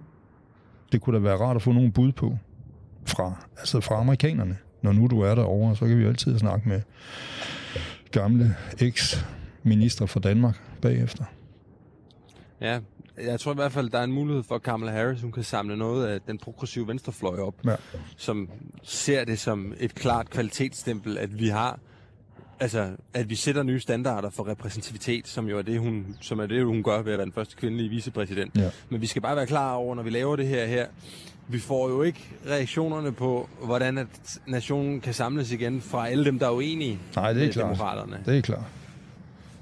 det 0.92 1.00
kunne 1.00 1.16
da 1.16 1.22
være 1.22 1.37
rart 1.37 1.56
at 1.56 1.62
få 1.62 1.72
nogle 1.72 1.92
bud 1.92 2.12
på 2.12 2.38
fra, 3.04 3.46
altså 3.59 3.80
fra 3.80 4.00
amerikanerne. 4.00 4.56
Når 4.82 4.92
nu 4.92 5.06
du 5.06 5.20
er 5.20 5.35
derovre, 5.35 5.76
så 5.76 5.87
kan 5.87 5.96
vi 5.96 6.02
jo 6.02 6.09
altid 6.09 6.38
snakke 6.38 6.68
med 6.68 6.80
gamle 8.11 8.56
eks-minister 8.78 10.06
fra 10.06 10.20
Danmark 10.20 10.61
bagefter. 10.82 11.24
Ja, 12.61 12.78
jeg 13.24 13.40
tror 13.40 13.52
i 13.52 13.55
hvert 13.55 13.72
fald, 13.72 13.90
der 13.90 13.98
er 13.98 14.05
en 14.05 14.12
mulighed 14.12 14.42
for, 14.42 14.55
at 14.55 14.62
Kamala 14.62 14.92
Harris 14.92 15.20
hun 15.20 15.33
kan 15.33 15.42
samle 15.44 15.76
noget 15.76 16.07
af 16.07 16.20
den 16.20 16.38
progressive 16.38 16.88
venstrefløj 16.88 17.38
op, 17.38 17.55
ja. 17.64 17.74
som 18.16 18.48
ser 18.83 19.24
det 19.24 19.38
som 19.38 19.74
et 19.81 19.94
klart 19.94 20.31
kvalitetsstempel, 20.31 21.18
at 21.18 21.38
vi 21.38 21.48
har 21.48 21.79
altså, 22.61 22.90
at 23.14 23.31
vi 23.31 23.35
sætter 23.35 23.62
nye 23.62 23.81
standarder 23.81 24.31
for 24.31 24.48
repræsentativitet, 24.48 25.29
som 25.29 25.48
jo 25.48 25.59
er 25.59 25.62
det, 25.62 25.81
hun, 25.81 26.16
som 26.20 26.38
er 26.40 26.46
det, 26.46 26.64
hun 26.64 26.83
gør 26.83 27.02
ved 27.02 27.12
at 27.12 27.18
være 27.18 27.24
den 27.24 27.33
første 27.33 27.57
kvindelige 27.57 27.88
vicepræsident. 27.88 28.57
Ja. 28.57 28.70
Men 28.88 29.00
vi 29.00 29.07
skal 29.07 29.22
bare 29.22 29.37
være 29.37 29.46
klar 29.46 29.72
over, 29.74 29.94
når 29.94 30.02
vi 30.02 30.11
laver 30.11 30.37
det 30.37 30.46
her 30.46 30.66
her, 30.66 30.87
vi 31.48 31.59
får 31.59 31.88
jo 31.88 32.02
ikke 32.02 32.20
reaktionerne 32.48 33.12
på, 33.12 33.48
hvordan 33.64 33.98
at 33.98 34.07
nationen 34.46 35.00
kan 35.00 35.14
samles 35.14 35.52
igen 35.52 35.81
fra 35.81 36.09
alle 36.09 36.24
dem, 36.24 36.38
der 36.38 36.46
er 36.46 36.50
uenige 36.50 36.98
Nej, 37.16 37.33
det 37.33 37.42
er 37.42 37.46
med 37.46 37.52
klart. 37.52 37.64
demokraterne. 37.64 38.22
Det 38.26 38.38
er 38.38 38.42
klart. 38.42 38.64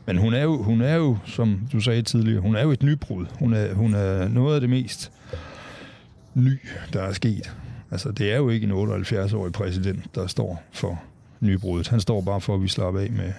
Men 0.06 0.16
hun 0.16 0.34
er, 0.34 0.42
jo, 0.42 0.62
hun 0.62 0.80
er 0.80 0.94
jo, 0.94 1.18
som 1.24 1.60
du 1.72 1.80
sagde 1.80 2.02
tidligere, 2.02 2.40
hun 2.40 2.56
er 2.56 2.62
jo 2.62 2.70
et 2.70 2.82
nybrud. 2.82 3.26
Hun 3.38 3.52
er, 3.52 3.74
hun 3.74 3.94
er 3.94 4.28
noget 4.28 4.54
af 4.54 4.60
det 4.60 4.70
mest 4.70 5.12
ny, 6.34 6.58
der 6.92 7.02
er 7.02 7.12
sket. 7.12 7.56
Altså, 7.90 8.12
det 8.12 8.32
er 8.32 8.36
jo 8.36 8.48
ikke 8.48 8.66
en 8.66 8.72
78-årig 8.72 9.52
præsident, 9.52 10.14
der 10.14 10.26
står 10.26 10.62
for 10.72 11.02
nybruddet. 11.40 11.88
Han 11.88 12.00
står 12.00 12.20
bare 12.20 12.40
for, 12.40 12.54
at 12.54 12.62
vi 12.62 12.68
slapper 12.68 13.00
af 13.00 13.10
med 13.10 13.32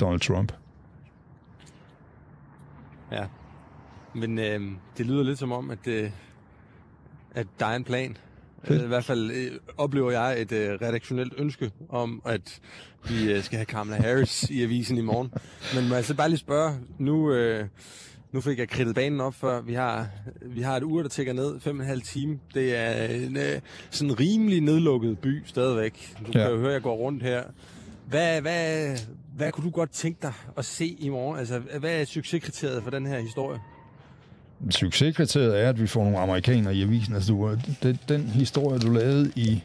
Donald 0.00 0.20
Trump. 0.20 0.52
Ja. 3.12 3.24
Men 4.14 4.38
øh, 4.38 4.60
det 4.98 5.06
lyder 5.06 5.22
lidt 5.22 5.38
som 5.38 5.52
om, 5.52 5.70
at, 5.70 5.86
øh, 5.86 6.10
at 7.34 7.46
der 7.60 7.66
er 7.66 7.76
en 7.76 7.84
plan. 7.84 8.16
Øh, 8.68 8.84
I 8.84 8.86
hvert 8.86 9.04
fald 9.04 9.30
øh, 9.30 9.52
oplever 9.76 10.10
jeg 10.10 10.40
et 10.40 10.52
øh, 10.52 10.70
redaktionelt 10.82 11.34
ønske 11.38 11.70
om, 11.88 12.22
at 12.24 12.60
vi 13.08 13.32
øh, 13.32 13.42
skal 13.42 13.56
have 13.56 13.66
Kamala 13.66 14.02
Harris 14.02 14.42
i 14.50 14.62
avisen 14.62 14.98
i 14.98 15.00
morgen. 15.00 15.32
Men 15.74 15.84
må 15.84 15.88
jeg 15.88 15.96
altså 15.96 16.14
bare 16.14 16.28
lige 16.28 16.38
spørge, 16.38 16.74
nu, 16.98 17.32
øh, 17.32 17.66
nu 18.32 18.40
fik 18.40 18.58
jeg 18.58 18.68
kridtet 18.68 18.94
banen 18.94 19.20
op 19.20 19.34
før. 19.34 19.60
Vi 19.60 19.74
har, 19.74 20.08
vi 20.42 20.62
har 20.62 20.76
et 20.76 20.82
ur, 20.82 21.02
der 21.02 21.08
tækker 21.08 21.32
ned, 21.32 21.60
fem 21.60 21.78
og 21.78 21.82
en 21.82 21.88
halv 21.88 22.02
time. 22.02 22.38
Det 22.54 22.76
er 22.76 23.04
en 23.04 23.36
øh, 23.36 23.60
sådan 23.90 24.20
rimelig 24.20 24.60
nedlukket 24.60 25.18
by 25.18 25.42
stadigvæk. 25.46 26.14
Du 26.26 26.32
ja. 26.34 26.44
kan 26.44 26.50
jo 26.50 26.58
høre, 26.58 26.68
at 26.68 26.74
jeg 26.74 26.82
går 26.82 26.96
rundt 26.96 27.22
her. 27.22 27.42
Hvad, 28.08 28.40
hvad, 28.40 28.96
hvad 29.36 29.52
kunne 29.52 29.64
du 29.64 29.70
godt 29.70 29.90
tænke 29.90 30.18
dig 30.22 30.32
at 30.56 30.64
se 30.64 30.86
i 30.86 31.08
morgen? 31.08 31.38
Altså, 31.38 31.58
hvad 31.58 32.00
er 32.00 32.04
succeskriteriet 32.04 32.82
for 32.82 32.90
den 32.90 33.06
her 33.06 33.20
historie? 33.20 33.60
Succeskriteriet 34.70 35.60
er, 35.60 35.68
at 35.68 35.80
vi 35.80 35.86
får 35.86 36.04
nogle 36.04 36.18
amerikanere 36.18 36.74
i 36.74 36.82
avisen. 36.82 37.14
Altså, 37.14 37.32
du, 37.32 37.56
den, 37.82 37.98
den 38.08 38.22
historie, 38.22 38.78
du 38.78 38.90
lavede 38.92 39.32
i... 39.36 39.62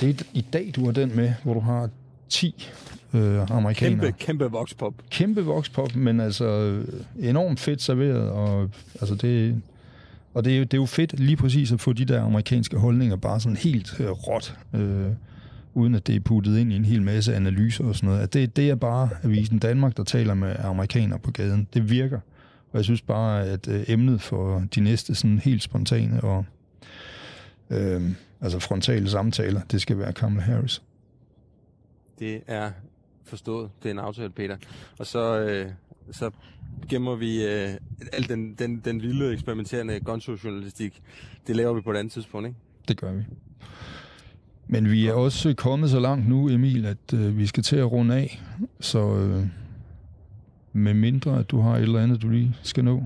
Det 0.00 0.20
er 0.20 0.24
i 0.32 0.40
dag, 0.52 0.72
du 0.76 0.84
har 0.84 0.92
den 0.92 1.16
med, 1.16 1.32
hvor 1.42 1.54
du 1.54 1.60
har 1.60 1.88
10 2.28 2.70
øh, 3.14 3.50
amerikanere. 3.50 4.00
Kæmpe, 4.00 4.18
kæmpe 4.18 4.44
voxpop. 4.44 4.94
kæmpe 5.10 5.40
vokspop, 5.40 5.96
men 5.96 6.20
altså 6.20 6.44
øh, 6.44 6.84
enormt 7.18 7.60
fedt 7.60 7.82
serveret, 7.82 8.30
og 8.30 8.70
altså 9.00 9.14
det, 9.14 9.62
og 10.34 10.44
det 10.44 10.52
er, 10.52 10.58
jo, 10.58 10.62
det 10.64 10.74
er 10.74 10.78
jo 10.78 10.86
fedt 10.86 11.20
lige 11.20 11.36
præcis 11.36 11.72
at 11.72 11.80
få 11.80 11.92
de 11.92 12.04
der 12.04 12.22
amerikanske 12.22 12.76
holdninger 12.76 13.16
bare 13.16 13.40
sådan 13.40 13.56
helt 13.56 14.00
øh, 14.00 14.10
råt, 14.10 14.56
øh, 14.74 15.06
uden 15.74 15.94
at 15.94 16.06
det 16.06 16.16
er 16.16 16.20
puttet 16.20 16.58
ind 16.58 16.72
i 16.72 16.76
en 16.76 16.84
hel 16.84 17.02
masse 17.02 17.34
analyser 17.34 17.84
og 17.84 17.96
sådan 17.96 18.08
noget. 18.08 18.20
At 18.22 18.34
det, 18.34 18.56
det 18.56 18.70
er 18.70 18.74
bare 18.74 19.08
Avisen 19.22 19.58
Danmark, 19.58 19.96
der 19.96 20.04
taler 20.04 20.34
med 20.34 20.56
amerikanere 20.58 21.18
på 21.18 21.30
gaden. 21.30 21.68
Det 21.74 21.90
virker. 21.90 22.20
Og 22.74 22.78
jeg 22.78 22.84
synes 22.84 23.02
bare, 23.02 23.46
at 23.46 23.68
øh, 23.68 23.84
emnet 23.88 24.22
for 24.22 24.62
de 24.74 24.80
næste 24.80 25.14
sådan 25.14 25.38
helt 25.38 25.62
spontane 25.62 26.24
og 26.24 26.44
øh, 27.70 28.02
altså 28.40 28.58
frontale 28.58 29.10
samtaler, 29.10 29.60
det 29.70 29.80
skal 29.80 29.98
være 29.98 30.12
Kamala 30.12 30.42
Harris. 30.42 30.82
Det 32.18 32.42
er 32.46 32.70
forstået. 33.24 33.70
Det 33.82 33.88
er 33.88 33.92
en 33.92 33.98
aftale, 33.98 34.30
Peter. 34.30 34.56
Og 34.98 35.06
så, 35.06 35.40
øh, 35.40 35.70
så 36.12 36.30
gemmer 36.88 37.14
vi 37.14 37.44
øh, 37.44 37.70
al 38.12 38.28
den, 38.28 38.54
den, 38.54 38.80
den 38.84 39.02
vilde 39.02 39.32
eksperimenterende 39.32 40.00
gonzo-journalistik. 40.00 41.02
Det 41.46 41.56
laver 41.56 41.74
vi 41.74 41.80
på 41.80 41.90
et 41.90 41.96
andet 41.96 42.12
tidspunkt, 42.12 42.46
ikke? 42.46 42.58
Det 42.88 42.96
gør 42.96 43.12
vi. 43.12 43.22
Men 44.66 44.90
vi 44.90 45.06
er 45.06 45.12
også 45.12 45.54
kommet 45.54 45.90
så 45.90 46.00
langt 46.00 46.28
nu, 46.28 46.48
Emil, 46.48 46.86
at 46.86 47.14
øh, 47.14 47.38
vi 47.38 47.46
skal 47.46 47.62
til 47.62 47.76
at 47.76 47.92
runde 47.92 48.14
af. 48.14 48.42
Så 48.80 49.16
øh, 49.16 49.46
med 50.74 50.94
mindre, 50.94 51.38
at 51.38 51.50
du 51.50 51.60
har 51.60 51.76
et 51.76 51.82
eller 51.82 52.02
andet, 52.02 52.22
du 52.22 52.28
lige 52.28 52.56
skal 52.62 52.84
nå 52.84 53.02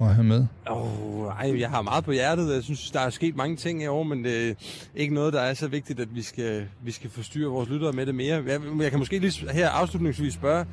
at 0.00 0.14
have 0.14 0.24
med. 0.24 0.46
Oh, 0.66 1.26
ej, 1.26 1.60
jeg 1.60 1.70
har 1.70 1.82
meget 1.82 2.04
på 2.04 2.12
hjertet. 2.12 2.54
Jeg 2.54 2.62
synes, 2.62 2.90
der 2.90 3.00
er 3.00 3.10
sket 3.10 3.36
mange 3.36 3.56
ting 3.56 3.82
i 3.82 3.86
år, 3.86 4.02
men 4.02 4.24
det 4.24 4.50
er 4.50 4.54
ikke 4.96 5.14
noget, 5.14 5.32
der 5.32 5.40
er 5.40 5.54
så 5.54 5.68
vigtigt, 5.68 6.00
at 6.00 6.14
vi 6.14 6.22
skal, 6.22 6.66
vi 6.84 6.90
skal 6.90 7.10
forstyrre 7.10 7.50
vores 7.50 7.68
lyttere 7.68 7.92
med 7.92 8.06
det 8.06 8.14
mere. 8.14 8.42
Jeg, 8.46 8.60
jeg 8.80 8.90
kan 8.90 8.98
måske 8.98 9.18
lige 9.18 9.50
her 9.50 9.68
afslutningsvis 9.68 10.34
spørge, 10.34 10.66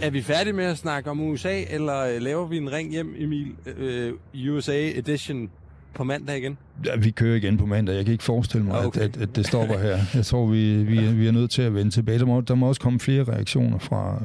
er 0.00 0.10
vi 0.10 0.22
færdige 0.22 0.52
med 0.52 0.64
at 0.64 0.78
snakke 0.78 1.10
om 1.10 1.20
USA, 1.20 1.62
eller 1.70 1.98
øh, 1.98 2.22
laver 2.22 2.46
vi 2.46 2.56
en 2.56 2.72
ring 2.72 2.90
hjem, 2.90 3.14
Emil, 3.18 3.52
øh, 3.76 4.12
USA 4.48 4.90
Edition 4.90 5.50
på 5.94 6.04
mandag 6.04 6.38
igen? 6.38 6.58
Ja, 6.86 6.96
vi 6.96 7.10
kører 7.10 7.36
igen 7.36 7.56
på 7.58 7.66
mandag. 7.66 7.94
Jeg 7.96 8.04
kan 8.04 8.12
ikke 8.12 8.24
forestille 8.24 8.66
mig, 8.66 8.78
Ah, 8.78 8.86
okay. 8.86 9.00
at, 9.00 9.16
at, 9.16 9.22
at 9.22 9.36
det 9.36 9.46
stopper 9.46 9.78
her. 9.78 9.98
Jeg 10.14 10.26
tror, 10.26 10.46
vi, 10.46 10.82
vi, 10.84 10.98
er- 10.98 11.12
vi 11.12 11.26
er 11.28 11.32
nødt 11.32 11.50
til 11.50 11.62
at 11.62 11.74
vende 11.74 11.90
tilbage. 11.90 12.18
Der 12.18 12.24
må, 12.26 12.40
der 12.40 12.54
må 12.54 12.68
også 12.68 12.80
komme 12.80 13.00
flere 13.00 13.24
reaktioner 13.24 13.78
fra, 13.78 14.22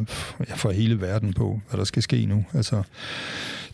ja, 0.49 0.53
fra 0.55 0.71
hele 0.71 1.01
verden 1.01 1.33
på, 1.33 1.61
hvad 1.69 1.77
der 1.77 1.83
skal 1.83 2.01
ske 2.03 2.25
nu. 2.25 2.45
Altså, 2.53 2.83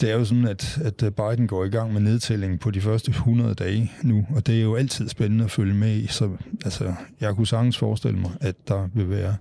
det 0.01 0.11
er 0.11 0.13
jo 0.17 0.25
sådan, 0.25 0.47
at, 0.47 0.79
at 0.85 1.13
Biden 1.15 1.47
går 1.47 1.65
i 1.65 1.69
gang 1.69 1.93
med 1.93 2.01
nedtællingen 2.01 2.57
på 2.59 2.71
de 2.71 2.81
første 2.81 3.09
100 3.09 3.53
dage 3.53 3.91
nu, 4.03 4.25
og 4.35 4.47
det 4.47 4.57
er 4.57 4.61
jo 4.63 4.75
altid 4.75 5.09
spændende 5.09 5.43
at 5.43 5.51
følge 5.51 5.73
med 5.73 5.95
i. 5.97 6.07
Så 6.07 6.29
altså, 6.65 6.93
jeg 7.21 7.35
kunne 7.35 7.47
sagtens 7.47 7.77
forestille 7.77 8.19
mig, 8.19 8.31
at 8.41 8.55
der 8.67 8.89
vil 8.93 9.09
være 9.09 9.35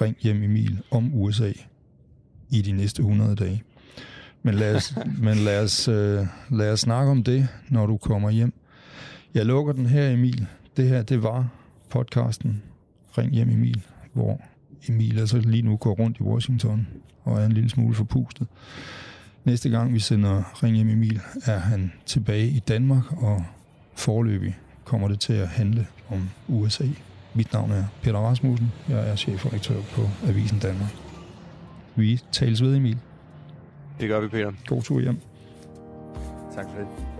ring 0.00 0.16
hjem 0.20 0.42
Emil 0.42 0.78
om 0.90 1.14
USA 1.14 1.52
i 2.50 2.62
de 2.62 2.72
næste 2.72 3.00
100 3.00 3.36
dage. 3.36 3.62
Men 4.42 4.54
lad 4.54 4.76
os, 4.76 4.94
men 5.18 5.36
lad 5.36 5.64
os, 5.64 5.88
øh, 5.88 6.26
lad 6.50 6.72
os 6.72 6.80
snakke 6.80 7.10
om 7.10 7.24
det, 7.24 7.48
når 7.68 7.86
du 7.86 7.96
kommer 7.96 8.30
hjem. 8.30 8.52
Jeg 9.34 9.46
lukker 9.46 9.72
den 9.72 9.86
her, 9.86 10.10
Emil. 10.10 10.46
Det 10.76 10.88
her, 10.88 11.02
det 11.02 11.22
var 11.22 11.48
podcasten 11.90 12.62
Ring 13.18 13.32
hjem 13.32 13.50
Emil, 13.50 13.84
hvor 14.12 14.40
Emil 14.88 15.18
altså 15.18 15.38
lige 15.38 15.62
nu 15.62 15.76
går 15.76 15.94
rundt 15.94 16.18
i 16.18 16.22
Washington 16.22 16.88
og 17.24 17.40
er 17.40 17.46
en 17.46 17.52
lille 17.52 17.70
smule 17.70 17.94
forpustet. 17.94 18.46
Næste 19.44 19.68
gang 19.68 19.94
vi 19.94 19.98
sender 19.98 20.62
Ring 20.62 20.76
hjem 20.76 20.88
Emil, 20.88 21.20
er 21.44 21.58
han 21.58 21.92
tilbage 22.06 22.48
i 22.48 22.58
Danmark, 22.58 23.12
og 23.22 23.44
forløbig 23.96 24.58
kommer 24.84 25.08
det 25.08 25.20
til 25.20 25.32
at 25.32 25.48
handle 25.48 25.86
om 26.08 26.28
USA. 26.48 26.84
Mit 27.34 27.52
navn 27.52 27.70
er 27.70 27.84
Peter 28.02 28.18
Rasmussen. 28.18 28.72
Jeg 28.88 29.10
er 29.10 29.16
chefredaktør 29.16 29.80
på 29.94 30.08
Avisen 30.26 30.58
Danmark. 30.58 30.94
Vi 31.96 32.20
tales 32.32 32.62
ved, 32.62 32.76
Emil. 32.76 32.98
Det 34.00 34.08
gør 34.08 34.20
vi, 34.20 34.28
Peter. 34.28 34.52
God 34.66 34.82
tur 34.82 35.00
hjem. 35.00 35.16
Tak 36.54 36.66
for 36.70 36.78
det. 36.78 37.17